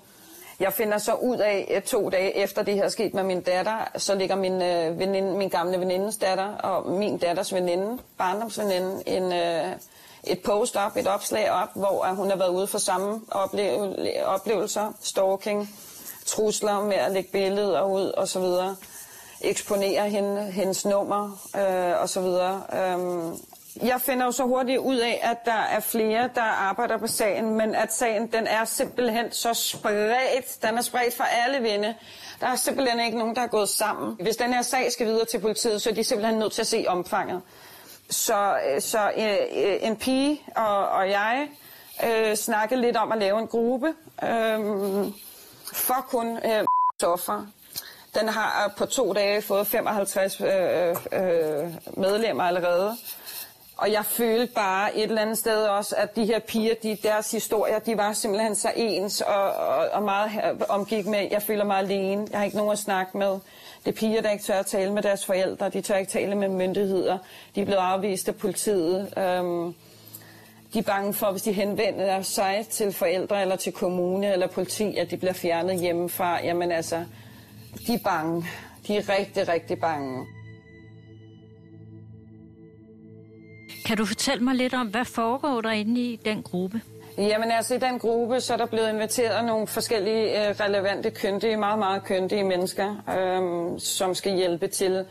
Jeg 0.60 0.72
finder 0.72 0.98
så 0.98 1.14
ud 1.14 1.36
af, 1.36 1.72
at 1.76 1.84
to 1.84 2.08
dage 2.08 2.36
efter 2.36 2.62
det 2.62 2.74
her 2.74 2.88
sket 2.88 3.14
med 3.14 3.22
min 3.22 3.40
datter, 3.40 3.88
så 3.96 4.14
ligger 4.14 4.36
min, 4.36 4.62
øh, 4.62 4.98
veninde, 4.98 5.36
min 5.36 5.48
gamle 5.48 5.80
venindes 5.80 6.16
datter 6.16 6.44
og 6.44 6.90
min 6.90 7.18
datters 7.18 7.54
veninde, 7.54 7.98
barndomsveninde, 8.18 9.02
en, 9.06 9.32
øh, 9.32 9.72
et 10.24 10.42
post 10.42 10.76
op, 10.76 10.96
et 10.96 11.06
opslag 11.06 11.50
op, 11.50 11.68
hvor 11.74 12.14
hun 12.14 12.30
har 12.30 12.36
været 12.36 12.50
ude 12.50 12.66
for 12.66 12.78
samme 12.78 13.20
opleve, 13.30 13.94
oplevelser, 14.26 14.92
stalking, 15.00 15.68
trusler 16.26 16.84
med 16.84 16.96
at 16.96 17.12
lægge 17.12 17.30
billeder 17.32 17.82
ud 17.82 18.06
og 18.06 18.28
så 18.28 18.40
videre 18.40 18.76
eksponere 19.40 20.10
hende, 20.10 20.42
hendes 20.42 20.84
nummer 20.84 21.48
øh, 21.56 22.02
osv. 22.02 22.22
så. 22.22 22.60
Øhm, 22.72 23.36
jeg 23.82 24.00
finder 24.00 24.24
jo 24.24 24.32
så 24.32 24.44
hurtigt 24.44 24.78
ud 24.78 24.96
af, 24.96 25.20
at 25.22 25.36
der 25.44 25.52
er 25.52 25.80
flere, 25.80 26.30
der 26.34 26.42
arbejder 26.42 26.98
på 26.98 27.06
sagen, 27.06 27.54
men 27.54 27.74
at 27.74 27.92
sagen 27.92 28.26
den 28.26 28.46
er 28.46 28.64
simpelthen 28.64 29.32
så 29.32 29.54
spredt. 29.54 30.62
Den 30.62 30.78
er 30.78 30.82
spredt 30.82 31.16
for 31.16 31.24
alle 31.24 31.58
vinde. 31.58 31.94
Der 32.40 32.46
er 32.46 32.56
simpelthen 32.56 33.00
ikke 33.00 33.18
nogen, 33.18 33.36
der 33.36 33.42
er 33.42 33.46
gået 33.46 33.68
sammen. 33.68 34.16
Hvis 34.20 34.36
den 34.36 34.52
her 34.52 34.62
sag 34.62 34.92
skal 34.92 35.06
videre 35.06 35.24
til 35.24 35.40
politiet, 35.40 35.82
så 35.82 35.90
er 35.90 35.94
de 35.94 36.04
simpelthen 36.04 36.38
nødt 36.38 36.52
til 36.52 36.60
at 36.60 36.66
se 36.66 36.84
omfanget. 36.88 37.42
Så, 38.10 38.56
øh, 38.74 38.80
så 38.80 39.10
øh, 39.16 39.36
en 39.80 39.96
pige 39.96 40.42
og, 40.56 40.88
og 40.88 41.10
jeg 41.10 41.48
øh, 42.06 42.36
snakkede 42.36 42.80
lidt 42.80 42.96
om 42.96 43.12
at 43.12 43.18
lave 43.18 43.38
en 43.38 43.46
gruppe 43.46 43.94
øh, 44.22 44.58
for 45.72 46.06
kun 46.08 46.36
øh, 46.36 46.64
offer. 47.02 47.46
Den 48.14 48.28
har 48.28 48.74
på 48.76 48.86
to 48.86 49.12
dage 49.12 49.42
fået 49.42 49.66
55 49.66 50.40
øh, 50.40 50.48
øh, 51.12 51.74
medlemmer 51.96 52.42
allerede. 52.42 52.96
Og 53.78 53.92
jeg 53.92 54.04
følte 54.04 54.52
bare 54.54 54.96
et 54.96 55.02
eller 55.02 55.22
andet 55.22 55.38
sted 55.38 55.64
også, 55.64 55.96
at 55.96 56.16
de 56.16 56.24
her 56.24 56.38
piger, 56.38 56.74
de, 56.82 56.98
deres 57.02 57.30
historier, 57.30 57.78
de 57.78 57.96
var 57.96 58.12
simpelthen 58.12 58.54
så 58.54 58.72
ens 58.76 59.20
og, 59.20 59.52
og, 59.52 59.88
og 59.92 60.02
meget 60.02 60.30
omgik 60.68 61.06
med, 61.06 61.28
jeg 61.30 61.42
føler 61.42 61.64
mig 61.64 61.78
alene. 61.78 62.26
Jeg 62.30 62.38
har 62.38 62.44
ikke 62.44 62.56
nogen 62.56 62.72
at 62.72 62.78
snakke 62.78 63.18
med. 63.18 63.30
Det 63.84 63.88
er 63.88 63.92
piger, 63.92 64.22
der 64.22 64.30
ikke 64.30 64.44
tør 64.44 64.58
at 64.58 64.66
tale 64.66 64.92
med 64.92 65.02
deres 65.02 65.26
forældre. 65.26 65.68
De 65.68 65.80
tør 65.80 65.96
ikke 65.96 66.12
tale 66.12 66.34
med 66.34 66.48
myndigheder. 66.48 67.18
De 67.54 67.60
er 67.60 67.64
blevet 67.64 67.80
afvist 67.80 68.28
af 68.28 68.36
politiet. 68.36 69.18
Øhm, 69.18 69.74
de 70.72 70.78
er 70.78 70.82
bange 70.82 71.14
for, 71.14 71.30
hvis 71.30 71.42
de 71.42 71.52
henvender 71.52 72.22
sig 72.22 72.66
til 72.70 72.92
forældre 72.92 73.42
eller 73.42 73.56
til 73.56 73.72
kommune 73.72 74.32
eller 74.32 74.46
politi, 74.46 74.96
at 74.96 75.10
de 75.10 75.16
bliver 75.16 75.32
fjernet 75.32 75.80
hjemmefra. 75.80 76.44
Jamen 76.44 76.72
altså, 76.72 77.04
de 77.86 77.94
er 77.94 77.98
bange. 78.04 78.46
De 78.86 78.96
er 78.96 79.18
rigtig, 79.18 79.48
rigtig 79.48 79.78
bange. 79.78 80.26
Kan 83.86 83.96
du 83.96 84.04
fortælle 84.04 84.44
mig 84.44 84.54
lidt 84.54 84.74
om, 84.74 84.86
hvad 84.86 85.04
foregår 85.04 85.60
der 85.60 85.70
inde 85.70 86.00
i 86.00 86.16
den 86.24 86.42
gruppe? 86.42 86.80
Jamen 87.18 87.50
altså, 87.50 87.74
i 87.74 87.78
den 87.78 87.98
gruppe, 87.98 88.40
så 88.40 88.52
er 88.52 88.56
der 88.56 88.66
blevet 88.66 88.88
inviteret 88.88 89.44
nogle 89.44 89.66
forskellige 89.66 90.48
øh, 90.48 90.54
relevante, 90.60 91.10
kyndige, 91.10 91.56
meget, 91.56 91.78
meget 91.78 92.04
kyndige 92.04 92.44
mennesker, 92.44 92.96
øh, 93.18 93.80
som 93.80 94.14
skal 94.14 94.32
hjælpe 94.36 94.66
til. 94.66 95.04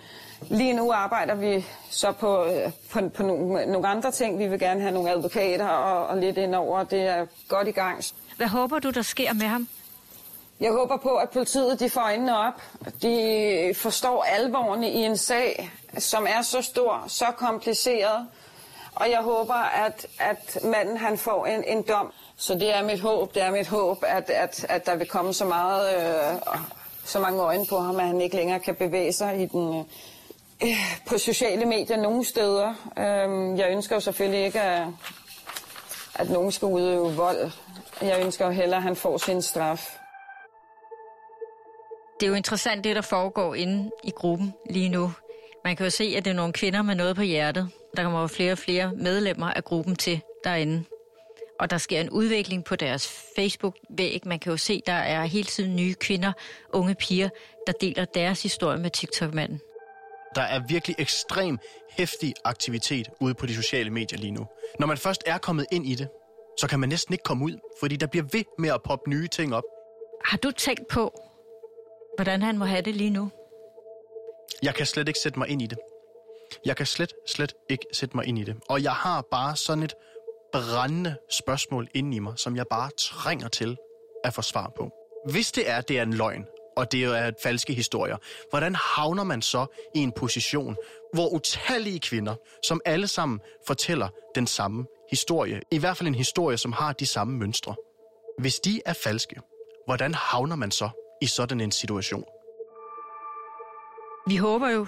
Lige 0.50 0.74
nu 0.74 0.92
arbejder 0.92 1.36
vi 1.36 1.66
så 1.90 2.12
på, 2.12 2.46
øh, 2.46 2.72
på, 2.92 3.10
på 3.10 3.24
nogle, 3.24 3.66
nogle 3.66 3.88
andre 3.88 4.12
ting. 4.12 4.40
Vi 4.40 4.48
vil 4.48 4.60
gerne 4.60 4.82
have 4.82 4.94
nogle 4.94 5.12
advokater 5.12 5.68
og, 5.68 6.08
og 6.08 6.18
lidt 6.18 6.38
indover. 6.38 6.84
Det 6.84 7.02
er 7.02 7.26
godt 7.48 7.68
i 7.68 7.72
gang. 7.72 8.04
Hvad 8.38 8.48
håber 8.48 8.80
du, 8.80 8.90
der 8.90 9.02
sker 9.02 9.34
med 9.34 9.48
ham? 9.48 9.68
Jeg 10.60 10.72
håber 10.72 10.98
på, 10.98 11.16
at 11.16 11.30
politiet 11.30 11.80
de 11.80 11.90
får 11.90 12.02
øjnene 12.02 12.38
op. 12.38 12.62
De 13.02 13.74
forstår 13.76 14.24
alvoren 14.24 14.84
i 14.84 15.06
en 15.06 15.18
sag, 15.18 15.72
som 15.98 16.28
er 16.30 16.42
så 16.42 16.62
stor, 16.62 17.04
så 17.08 17.26
kompliceret. 17.26 18.28
Og 18.96 19.10
jeg 19.12 19.20
håber, 19.20 19.54
at, 19.54 20.08
at 20.20 20.60
manden 20.64 20.98
han 20.98 21.18
får 21.18 21.46
en, 21.46 21.64
en 21.64 21.82
dom. 21.82 22.12
Så 22.38 22.54
det 22.54 22.76
er 22.76 22.84
mit 22.84 23.00
håb, 23.00 23.34
det 23.34 23.42
er 23.42 23.52
mit 23.52 23.68
håb, 23.68 24.04
at, 24.08 24.30
at, 24.30 24.66
at 24.70 24.86
der 24.86 24.96
vil 24.96 25.08
komme 25.08 25.34
så 25.34 25.46
meget, 25.46 25.96
øh, 25.98 26.58
så 27.06 27.20
mange 27.20 27.42
øjne 27.42 27.66
på 27.66 27.80
ham, 27.80 28.00
at 28.00 28.06
han 28.06 28.22
ikke 28.22 28.36
længere 28.36 28.60
kan 28.60 28.76
bevæge 28.76 29.14
sig 29.14 29.42
i 29.42 29.46
den, 29.46 29.86
øh, 30.64 30.70
på 31.06 31.18
sociale 31.18 31.66
medier 31.66 31.98
nogen 31.98 32.24
steder. 32.24 32.74
Øh, 32.98 33.60
jeg 33.60 33.72
ønsker 33.72 33.96
jo 33.96 34.00
selvfølgelig 34.00 34.46
ikke, 34.46 34.62
at, 34.62 34.88
at 36.16 36.30
nogen 36.30 36.52
skal 36.52 36.66
udøve 36.66 37.16
vold. 37.16 37.52
Jeg 38.02 38.22
ønsker 38.26 38.46
jo 38.46 38.52
hellere, 38.52 38.78
at 38.78 38.84
han 38.84 38.96
får 38.96 39.18
sin 39.18 39.42
straf. 39.42 39.98
Det 42.20 42.26
er 42.26 42.30
jo 42.30 42.34
interessant, 42.34 42.84
det 42.84 42.96
der 42.96 43.02
foregår 43.02 43.56
inde 43.56 43.92
i 44.04 44.12
gruppen 44.12 44.54
lige 44.70 44.90
nu. 44.90 45.12
Man 45.64 45.76
kan 45.76 45.86
jo 45.86 45.90
se, 45.90 46.14
at 46.18 46.26
det 46.26 46.32
er 46.32 46.36
nogle 46.36 46.54
kvinder 46.54 46.82
med 46.82 46.96
noget 46.96 47.16
på 47.16 47.22
hjertet. 47.22 47.70
Der 47.98 48.04
kommer 48.04 48.22
jo 48.22 48.28
flere 48.28 48.52
og 48.52 48.58
flere 48.58 48.92
medlemmer 48.96 49.54
af 49.54 49.64
gruppen 49.64 49.96
til 49.96 50.22
derinde. 50.44 50.84
Og 51.60 51.70
der 51.70 51.78
sker 51.78 52.02
en 52.02 52.10
udvikling 52.10 52.64
på 52.64 52.76
deres 52.76 53.08
Facebook-væg. 53.36 54.22
Man 54.26 54.40
kan 54.40 54.52
jo 54.52 54.58
se, 54.58 54.82
der 54.86 54.94
er 54.94 55.26
hele 55.26 55.46
tiden 55.46 55.76
nye 55.76 55.94
kvinder, 55.94 56.34
unge 56.74 56.96
piger, 56.96 57.30
der 57.68 57.74
deler 57.82 58.06
deres 58.06 58.44
historie 58.44 58.78
med 58.78 58.90
TikTok-manden. 58.90 59.62
Der 60.36 60.42
er 60.42 60.60
virkelig 60.68 60.96
ekstrem 61.00 61.60
hæftig 61.90 62.34
aktivitet 62.44 63.08
ude 63.20 63.34
på 63.34 63.46
de 63.46 63.56
sociale 63.56 63.90
medier 63.90 64.20
lige 64.20 64.32
nu. 64.32 64.46
Når 64.80 64.88
man 64.88 64.98
først 64.98 65.24
er 65.26 65.38
kommet 65.38 65.66
ind 65.72 65.88
i 65.88 65.96
det, 65.96 66.08
så 66.60 66.68
kan 66.68 66.80
man 66.80 66.90
næsten 66.90 67.14
ikke 67.14 67.24
komme 67.24 67.46
ud, 67.46 67.60
fordi 67.80 67.96
der 67.96 68.08
bliver 68.08 68.26
ved 68.32 68.44
med 68.58 68.70
at 68.70 68.82
poppe 68.84 69.10
nye 69.10 69.28
ting 69.28 69.56
op. 69.56 69.64
Har 70.26 70.38
du 70.38 70.52
tænkt 70.52 70.88
på, 70.88 71.27
hvordan 72.18 72.42
han 72.42 72.58
må 72.58 72.66
have 72.66 72.82
det 72.82 72.96
lige 72.96 73.10
nu? 73.10 73.32
Jeg 74.64 74.76
kan 74.76 74.86
slet 74.86 75.08
ikke 75.08 75.20
sætte 75.20 75.40
mig 75.40 75.48
ind 75.48 75.62
i 75.62 75.66
det. 75.66 75.78
Jeg 76.66 76.76
kan 76.76 76.86
slet, 76.86 77.14
slet 77.28 77.54
ikke 77.70 77.86
sætte 77.94 78.18
mig 78.18 78.26
ind 78.26 78.40
i 78.40 78.44
det. 78.44 78.56
Og 78.70 78.84
jeg 78.84 78.92
har 78.92 79.22
bare 79.32 79.56
sådan 79.56 79.84
et 79.84 79.94
brændende 80.52 81.16
spørgsmål 81.30 81.88
inde 81.94 82.16
i 82.18 82.20
mig, 82.20 82.34
som 82.36 82.56
jeg 82.56 82.66
bare 82.70 82.90
trænger 82.98 83.48
til 83.48 83.78
at 84.24 84.34
få 84.34 84.42
svar 84.42 84.72
på. 84.78 84.92
Hvis 85.32 85.52
det 85.52 85.70
er, 85.70 85.82
det 85.82 86.00
er 86.00 86.04
en 86.04 86.14
løgn, 86.14 86.46
og 86.78 86.92
det 86.92 87.04
er 87.04 87.28
et 87.28 87.36
falske 87.44 87.74
historier, 87.74 88.18
hvordan 88.50 88.76
havner 88.76 89.24
man 89.24 89.42
så 89.42 89.66
i 89.96 90.00
en 90.00 90.12
position, 90.12 90.76
hvor 91.14 91.30
utallige 91.34 92.00
kvinder, 92.00 92.36
som 92.64 92.82
alle 92.86 93.08
sammen 93.08 93.40
fortæller 93.68 94.10
den 94.36 94.48
samme 94.48 94.86
historie, 95.10 95.62
i 95.72 95.78
hvert 95.78 95.98
fald 95.98 96.08
en 96.08 96.16
historie, 96.16 96.58
som 96.58 96.72
har 96.72 96.94
de 96.94 97.06
samme 97.06 97.38
mønstre. 97.38 97.76
Hvis 98.40 98.60
de 98.60 98.82
er 98.86 98.94
falske, 98.94 99.36
hvordan 99.86 100.14
havner 100.14 100.56
man 100.56 100.72
så 100.72 100.90
i 101.22 101.26
sådan 101.28 101.62
en 101.62 101.72
situation. 101.72 102.24
Vi 104.28 104.38
håber 104.38 104.70
jo 104.70 104.88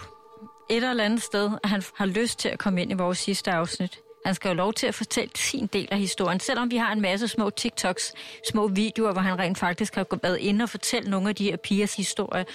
et 0.69 0.83
eller 0.83 1.03
andet 1.03 1.24
sted, 1.24 1.51
at 1.63 1.69
han 1.69 1.83
har 1.95 2.05
lyst 2.05 2.39
til 2.39 2.50
at 2.50 2.59
komme 2.59 2.81
ind 2.81 2.91
i 2.91 2.93
vores 2.93 3.17
sidste 3.17 3.51
afsnit. 3.51 4.00
Han 4.25 4.36
skal 4.36 4.50
jo 4.50 4.55
lov 4.55 4.74
til 4.74 4.88
at 4.88 4.95
fortælle 4.95 5.31
sin 5.36 5.67
del 5.67 5.88
af 5.91 5.98
historien. 5.98 6.39
Selvom 6.39 6.71
vi 6.71 6.77
har 6.77 6.91
en 6.91 7.01
masse 7.01 7.27
små 7.27 7.50
TikToks, 7.50 8.13
små 8.51 8.67
videoer, 8.67 9.12
hvor 9.12 9.21
han 9.21 9.39
rent 9.39 9.57
faktisk 9.57 9.95
har 9.95 10.05
været 10.24 10.38
inde 10.38 10.63
og 10.63 10.69
fortælle 10.69 11.09
nogle 11.09 11.29
af 11.29 11.36
de 11.36 11.43
her 11.43 11.57
pigers 11.57 11.95
historie, 11.95 12.45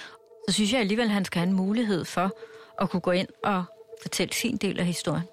så 0.47 0.53
synes 0.53 0.73
jeg 0.73 0.79
alligevel, 0.79 1.05
at 1.05 1.11
han 1.11 1.25
skal 1.25 1.39
have 1.39 1.49
en 1.49 1.55
mulighed 1.55 2.05
for 2.05 2.31
at 2.81 2.89
kunne 2.89 3.01
gå 3.01 3.11
ind 3.11 3.27
og 3.43 3.63
fortælle 4.01 4.33
sin 4.33 4.57
del 4.57 4.79
af 4.79 4.85
historien. 4.85 5.23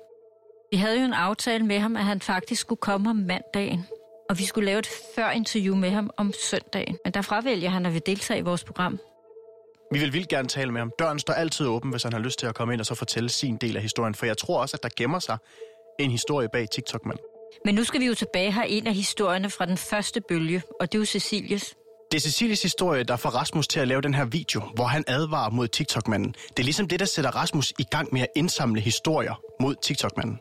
Vi 0.70 0.76
havde 0.76 0.98
jo 0.98 1.04
en 1.04 1.12
aftale 1.12 1.66
med 1.66 1.78
ham, 1.78 1.96
at 1.96 2.04
han 2.04 2.20
faktisk 2.20 2.60
skulle 2.60 2.78
komme 2.78 3.10
om 3.10 3.16
mandagen, 3.16 3.86
og 4.32 4.38
vi 4.38 4.44
skulle 4.44 4.66
lave 4.66 4.78
et 4.78 4.88
før-interview 5.14 5.76
med 5.76 5.90
ham 5.90 6.10
om 6.16 6.32
søndagen. 6.50 6.98
Men 7.04 7.14
der 7.14 7.22
fravælger 7.22 7.70
han 7.70 7.86
at 7.86 7.94
vil 7.94 8.02
deltage 8.06 8.38
i 8.38 8.42
vores 8.42 8.64
program. 8.64 8.98
Vi 9.92 9.98
vil 9.98 10.12
vildt 10.12 10.28
gerne 10.28 10.48
tale 10.48 10.72
med 10.72 10.80
ham. 10.80 10.92
Døren 10.98 11.18
står 11.18 11.34
altid 11.34 11.66
åben, 11.66 11.90
hvis 11.90 12.02
han 12.02 12.12
har 12.12 12.20
lyst 12.20 12.38
til 12.38 12.46
at 12.46 12.54
komme 12.54 12.74
ind 12.74 12.80
og 12.80 12.86
så 12.86 12.94
fortælle 12.94 13.28
sin 13.28 13.56
del 13.56 13.76
af 13.76 13.82
historien. 13.82 14.14
For 14.14 14.26
jeg 14.26 14.38
tror 14.38 14.60
også, 14.60 14.76
at 14.76 14.82
der 14.82 14.88
gemmer 14.96 15.18
sig 15.18 15.38
en 16.00 16.10
historie 16.10 16.48
bag 16.52 16.70
TikTok-mand. 16.70 17.18
Men 17.64 17.74
nu 17.74 17.84
skal 17.84 18.00
vi 18.00 18.06
jo 18.06 18.14
tilbage 18.14 18.52
her 18.52 18.62
en 18.62 18.86
af 18.86 18.94
historierne 18.94 19.50
fra 19.50 19.66
den 19.66 19.76
første 19.76 20.20
bølge, 20.28 20.62
og 20.80 20.92
det 20.92 20.98
er 20.98 21.00
jo 21.00 21.04
Cecilies. 21.04 21.76
Det 22.12 22.16
er 22.16 22.20
Cecilies 22.20 22.62
historie, 22.62 23.04
der 23.04 23.16
får 23.16 23.30
Rasmus 23.30 23.68
til 23.68 23.80
at 23.80 23.88
lave 23.88 24.00
den 24.00 24.14
her 24.14 24.24
video, 24.24 24.60
hvor 24.74 24.84
han 24.84 25.04
advarer 25.06 25.50
mod 25.50 25.68
TikTok-manden. 25.68 26.34
Det 26.48 26.58
er 26.58 26.64
ligesom 26.64 26.88
det, 26.88 27.00
der 27.00 27.06
sætter 27.06 27.30
Rasmus 27.30 27.72
i 27.78 27.84
gang 27.84 28.08
med 28.12 28.20
at 28.20 28.28
indsamle 28.36 28.80
historier 28.80 29.40
mod 29.60 29.74
TikTok-manden. 29.82 30.38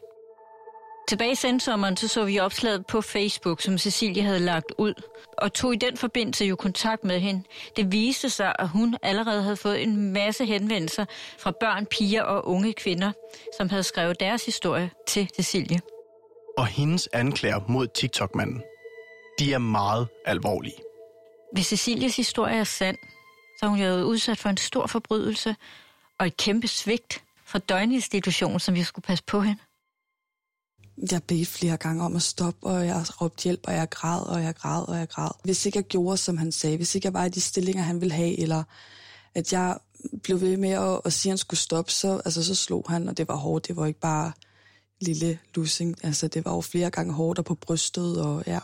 Tilbage 1.12 1.32
i 1.32 1.36
sensommeren, 1.36 1.98
så 1.98 2.08
så 2.08 2.26
vi 2.26 2.40
opslaget 2.40 2.86
på 2.86 3.02
Facebook, 3.02 3.62
som 3.62 3.78
Cecilie 3.78 4.24
havde 4.24 4.40
lagt 4.40 4.74
ud, 4.78 4.94
og 5.38 5.54
tog 5.54 5.74
i 5.74 5.78
den 5.78 5.98
forbindelse 5.98 6.46
jo 6.46 6.56
kontakt 6.56 7.04
med 7.04 7.20
hende. 7.20 7.44
Det 7.76 7.92
viste 7.92 8.30
sig, 8.30 8.56
at 8.60 8.70
hun 8.70 8.98
allerede 9.02 9.44
havde 9.44 9.56
fået 9.56 9.84
en 9.84 10.14
masse 10.14 10.46
henvendelser 10.46 11.06
fra 11.40 11.52
børn, 11.60 11.86
piger 11.86 12.24
og 12.24 12.48
unge 12.48 12.74
kvinder, 12.74 13.12
som 13.58 13.70
havde 13.70 13.84
skrevet 13.84 14.20
deres 14.20 14.46
historie 14.46 14.92
til 15.08 15.30
Cecilie. 15.36 15.80
Og 16.58 16.68
hendes 16.68 17.10
anklager 17.14 17.60
mod 17.68 17.88
TikTok-manden, 17.88 18.62
de 19.40 19.54
er 19.54 19.58
meget 19.58 20.08
alvorlige. 20.26 20.78
Hvis 21.54 21.66
Cecilies 21.66 22.16
historie 22.16 22.56
er 22.56 22.64
sand, 22.64 22.98
så 23.60 23.66
har 23.66 23.70
hun 23.70 23.80
jo 23.80 23.86
været 23.86 24.04
udsat 24.04 24.38
for 24.38 24.50
en 24.50 24.58
stor 24.58 24.88
forbrydelse 24.88 25.56
og 26.20 26.28
et 26.28 26.38
kæmpe 26.38 26.68
svigt 26.68 27.24
fra 27.46 27.60
døgninstitutionen, 27.60 28.60
som 28.60 28.76
vi 28.76 28.84
skulle 28.84 29.04
passe 29.04 29.24
på 29.24 29.42
hende. 29.42 29.62
Jeg 31.12 31.24
blev 31.24 31.46
flere 31.46 31.78
gange 31.78 32.04
om 32.04 32.16
at 32.16 32.22
stoppe, 32.22 32.68
og 32.68 32.86
jeg 32.86 33.22
råbte 33.22 33.44
hjælp, 33.44 33.60
og 33.64 33.74
jeg 33.74 33.90
græd, 33.90 34.22
og 34.22 34.44
jeg 34.44 34.56
græd, 34.56 34.88
og 34.88 34.98
jeg 34.98 35.10
græd. 35.10 35.30
Hvis 35.44 35.66
ikke 35.66 35.78
jeg 35.78 35.86
gjorde, 35.86 36.18
som 36.18 36.38
han 36.38 36.52
sagde, 36.52 36.78
hvis 36.78 36.96
ikke 36.96 37.06
jeg 37.06 37.14
var 37.14 37.26
i 37.26 37.30
de 37.30 37.42
stillinger, 37.42 37.84
han 37.84 38.02
ville 38.02 38.14
have, 38.14 38.40
eller 38.40 38.64
at 39.36 39.54
jeg 39.54 39.78
blev 40.24 40.42
ved 40.42 40.58
med 40.58 40.70
at, 40.70 41.02
at 41.06 41.14
sige, 41.14 41.30
at 41.30 41.32
han 41.32 41.38
skulle 41.38 41.60
stoppe, 41.60 41.92
så, 41.92 42.22
altså, 42.26 42.44
så 42.44 42.56
slog 42.56 42.86
han, 42.90 43.10
og 43.10 43.18
det 43.18 43.28
var 43.28 43.36
hårdt. 43.36 43.68
Det 43.68 43.76
var 43.76 43.86
ikke 43.86 44.00
bare 44.00 44.32
lille 45.02 45.40
lussing. 45.56 45.96
Altså, 46.04 46.28
det 46.28 46.46
var 46.46 46.56
jo 46.56 46.62
flere 46.62 46.90
gange 46.90 47.14
hårdt 47.14 47.40
og 47.40 47.46
på 47.46 47.56
brystet, 47.56 48.22
og 48.22 48.44
ja. 48.48 48.60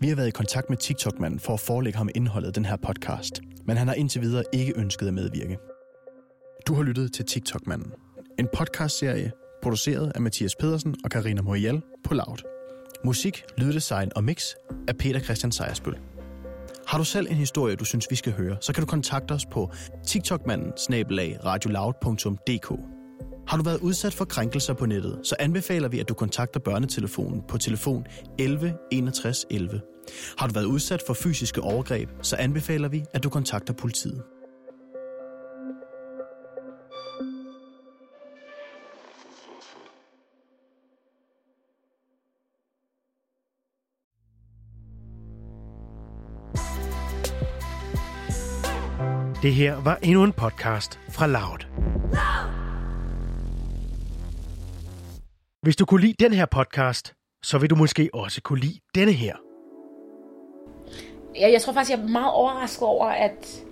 Vi 0.00 0.08
har 0.08 0.16
været 0.16 0.28
i 0.28 0.30
kontakt 0.30 0.70
med 0.70 0.78
TikTok-manden 0.78 1.40
for 1.40 1.54
at 1.54 1.60
forelægge 1.60 1.96
ham 1.96 2.08
indholdet 2.14 2.48
af 2.48 2.54
den 2.54 2.64
her 2.64 2.76
podcast, 2.76 3.40
men 3.66 3.76
han 3.76 3.88
har 3.88 3.94
indtil 3.94 4.20
videre 4.20 4.44
ikke 4.52 4.72
ønsket 4.76 5.08
at 5.08 5.14
medvirke. 5.14 5.58
Du 6.66 6.74
har 6.74 6.82
lyttet 6.82 7.12
til 7.12 7.24
TikTok-manden, 7.24 7.92
en 8.38 8.48
podcastserie 8.54 9.32
produceret 9.62 10.12
af 10.14 10.20
Mathias 10.20 10.56
Pedersen 10.56 10.94
og 11.04 11.10
Karina 11.10 11.42
Morial 11.42 11.82
på 12.04 12.14
Loud. 12.14 12.38
Musik, 13.04 13.44
lyddesign 13.58 14.10
og 14.16 14.24
mix 14.24 14.54
af 14.88 14.96
Peter 14.96 15.20
Christian 15.20 15.52
Sejersbøl. 15.52 15.98
Har 16.86 16.98
du 16.98 17.04
selv 17.04 17.26
en 17.30 17.36
historie, 17.36 17.76
du 17.76 17.84
synes, 17.84 18.06
vi 18.10 18.16
skal 18.16 18.32
høre, 18.32 18.56
så 18.60 18.72
kan 18.72 18.82
du 18.82 18.86
kontakte 18.86 19.32
os 19.32 19.46
på 19.46 19.70
tiktokmanden 20.06 20.72
radioloud.dk. 21.44 22.80
Har 23.48 23.56
du 23.56 23.62
været 23.62 23.80
udsat 23.80 24.14
for 24.14 24.24
krænkelser 24.24 24.74
på 24.74 24.86
nettet, 24.86 25.20
så 25.22 25.36
anbefaler 25.38 25.88
vi, 25.88 26.00
at 26.00 26.08
du 26.08 26.14
kontakter 26.14 26.60
børnetelefonen 26.60 27.42
på 27.48 27.58
telefon 27.58 28.06
11 28.38 28.74
61 28.92 29.46
11. 29.50 29.80
Har 30.38 30.46
du 30.46 30.52
været 30.54 30.64
udsat 30.64 31.02
for 31.06 31.14
fysiske 31.14 31.60
overgreb, 31.60 32.08
så 32.22 32.36
anbefaler 32.36 32.88
vi, 32.88 33.04
at 33.14 33.22
du 33.22 33.28
kontakter 33.28 33.74
politiet. 33.74 34.22
Det 49.44 49.54
her 49.54 49.80
var 49.80 49.98
endnu 50.02 50.24
en 50.24 50.32
podcast 50.32 51.00
fra 51.10 51.26
Loud. 51.26 51.58
Hvis 55.62 55.76
du 55.76 55.84
kunne 55.84 56.00
lide 56.00 56.14
den 56.20 56.32
her 56.32 56.46
podcast, 56.46 57.14
så 57.42 57.58
vil 57.58 57.70
du 57.70 57.76
måske 57.76 58.10
også 58.14 58.42
kunne 58.42 58.60
lide 58.60 58.80
denne 58.94 59.12
her. 59.12 59.36
Jeg, 61.40 61.52
jeg 61.52 61.62
tror 61.62 61.72
faktisk, 61.72 61.96
jeg 61.96 62.04
er 62.04 62.08
meget 62.08 62.32
overrasket 62.32 62.82
over, 62.88 63.06
at 63.06 63.64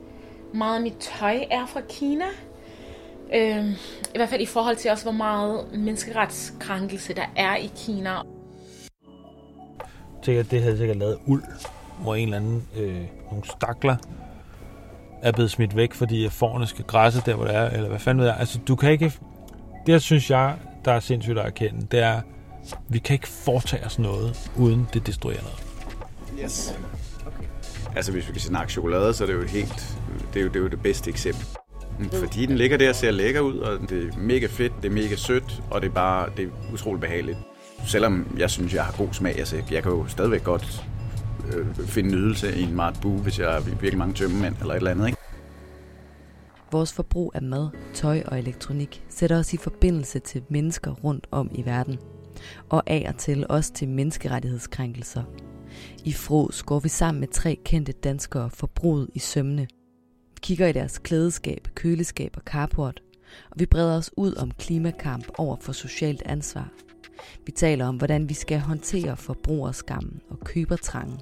meget 0.55 0.77
af 0.77 0.83
mit 0.83 0.97
tøj 1.01 1.45
er 1.51 1.67
fra 1.67 1.81
Kina. 1.89 2.25
Øhm, 3.35 3.71
I 4.15 4.17
hvert 4.17 4.29
fald 4.29 4.41
i 4.41 4.47
forhold 4.47 4.77
til 4.77 4.91
også, 4.91 5.05
hvor 5.05 5.13
meget 5.13 5.67
menneskeretskrænkelse 5.79 7.15
der 7.15 7.27
er 7.37 7.57
i 7.57 7.71
Kina. 7.77 8.15
Sikkert, 10.23 10.51
det 10.51 10.63
havde 10.63 10.77
sikkert 10.77 10.97
lavet 10.97 11.19
uld, 11.27 11.45
hvor 12.03 12.15
en 12.15 12.25
eller 12.25 12.37
anden, 12.37 12.69
øh, 12.77 13.03
nogle 13.31 13.45
stakler, 13.45 13.97
er 15.23 15.33
blevet 15.33 15.51
smidt 15.51 15.77
væk, 15.77 15.95
fordi 15.95 16.29
forerne 16.29 16.67
skal 16.67 16.85
græsse 16.85 17.23
der, 17.27 17.35
hvor 17.35 17.45
det 17.45 17.55
er, 17.55 17.71
eller 17.71 17.89
hvad 17.89 17.99
fanden 17.99 18.21
ved 18.21 18.27
jeg. 18.27 18.37
Altså, 18.39 18.59
du 18.69 18.77
kan 18.77 18.91
ikke... 18.91 19.13
Det 19.87 20.03
synes 20.03 20.31
jeg, 20.31 20.55
der 20.85 20.93
er 20.93 21.01
sindssygt 21.01 21.39
at 21.39 21.47
erkende, 21.47 21.87
det 21.91 22.01
er, 22.01 22.21
vi 22.89 22.99
kan 22.99 23.15
ikke 23.15 23.29
foretage 23.29 23.87
os 23.87 23.99
noget, 23.99 24.51
uden 24.57 24.89
det 24.93 25.07
destruerer 25.07 25.43
noget. 25.43 25.63
Yes. 26.45 26.79
Okay. 27.27 27.47
Altså, 27.97 28.13
hvis 28.13 28.29
vi 28.29 28.33
kan 28.33 28.41
snakke 28.41 28.73
chokolade, 28.73 29.15
så 29.15 29.25
er 29.25 29.29
det 29.29 29.35
jo 29.35 29.43
helt... 29.43 29.97
Det 30.35 30.41
er 30.41 30.45
jo 30.45 30.49
det, 30.49 30.57
er 30.57 30.61
jo 30.61 30.69
det 30.69 30.83
bedste 30.83 31.11
eksempel. 31.11 31.47
Fordi 32.13 32.47
den 32.47 32.57
ligger 32.57 32.77
der 32.77 32.89
og 32.89 32.95
ser 32.95 33.11
lækker 33.11 33.41
ud, 33.41 33.59
og 33.59 33.79
det 33.89 34.09
er 34.09 34.19
mega 34.19 34.47
fedt, 34.47 34.73
det 34.83 34.89
er 34.89 34.93
mega 34.93 35.17
sødt, 35.17 35.63
og 35.71 35.81
det 35.83 35.89
er 35.89 35.93
bare 35.93 36.29
det 36.37 36.45
er 36.45 36.49
utroligt 36.73 37.01
behageligt. 37.01 37.39
Selvom 37.87 38.37
jeg 38.39 38.51
synes, 38.51 38.75
jeg 38.75 38.85
har 38.85 38.93
god 38.93 39.09
smag, 39.13 39.39
altså 39.39 39.57
jeg 39.71 39.83
kan 39.83 39.93
jo 39.93 40.07
stadigvæk 40.07 40.45
godt 40.45 40.85
øh, 41.57 41.75
finde 41.77 42.11
nydelse 42.11 42.57
i 42.57 42.63
en 42.63 42.75
Mart 42.75 42.99
Bue, 43.03 43.19
hvis 43.19 43.39
jeg 43.39 43.57
er 43.57 43.61
virkelig 43.61 43.99
mange 43.99 44.15
tømmemænd 44.15 44.55
eller 44.61 44.75
et 44.75 44.77
eller 44.77 44.91
andet. 44.91 45.07
Ikke? 45.07 45.19
Vores 46.73 46.93
forbrug 46.93 47.33
af 47.35 47.43
mad, 47.43 47.69
tøj 47.95 48.23
og 48.27 48.39
elektronik 48.39 49.05
sætter 49.09 49.39
os 49.39 49.55
i 49.55 49.57
forbindelse 49.57 50.19
til 50.19 50.43
mennesker 50.49 50.91
rundt 50.91 51.27
om 51.31 51.51
i 51.55 51.65
verden. 51.65 51.99
Og 52.69 52.83
af 52.87 53.05
og 53.09 53.19
til 53.19 53.47
også 53.49 53.73
til 53.73 53.89
menneskerettighedskrænkelser. 53.89 55.23
I 56.05 56.13
Fros 56.13 56.63
går 56.63 56.81
vi 56.81 56.89
sammen 56.89 57.21
med 57.21 57.29
tre 57.29 57.59
kendte 57.65 57.93
danskere 57.93 58.51
forbruget 58.51 59.11
i 59.15 59.19
sømne. 59.19 59.63
Vi 60.35 60.39
kigger 60.43 60.67
i 60.67 60.73
deres 60.73 60.99
klædeskab, 60.99 61.69
køleskab 61.75 62.33
og 62.37 62.43
carport, 62.43 63.03
og 63.51 63.61
vi 63.61 63.67
breder 63.67 63.97
os 63.97 64.11
ud 64.17 64.35
om 64.35 64.51
klimakamp 64.51 65.25
over 65.39 65.57
for 65.61 65.73
socialt 65.73 66.23
ansvar. 66.27 66.69
Vi 67.47 67.53
taler 67.53 67.87
om, 67.87 67.97
hvordan 67.97 68.29
vi 68.29 68.35
skal 68.35 68.59
håndtere 68.59 69.17
forbrugerskammen 69.17 70.21
og 70.31 70.41
købertrangen, 70.41 71.19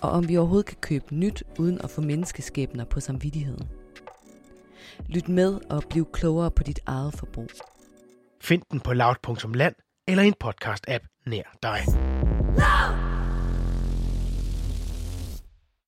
og 0.00 0.10
om 0.10 0.28
vi 0.28 0.36
overhovedet 0.36 0.66
kan 0.66 0.76
købe 0.80 1.14
nyt 1.14 1.42
uden 1.58 1.80
at 1.84 1.90
få 1.90 2.00
menneskeskæbner 2.00 2.84
på 2.84 3.00
samvittigheden. 3.00 3.68
Lyt 5.08 5.28
med 5.28 5.60
og 5.70 5.82
bliv 5.90 6.12
klogere 6.12 6.50
på 6.50 6.62
dit 6.62 6.80
eget 6.86 7.14
forbrug. 7.14 7.50
Find 8.40 8.62
den 8.70 8.80
på 8.80 8.92
loud.land 8.92 9.74
eller 10.08 10.22
en 10.22 10.34
podcast-app 10.44 11.22
nær 11.26 11.56
dig. 11.62 11.80
Loud! 12.56 13.11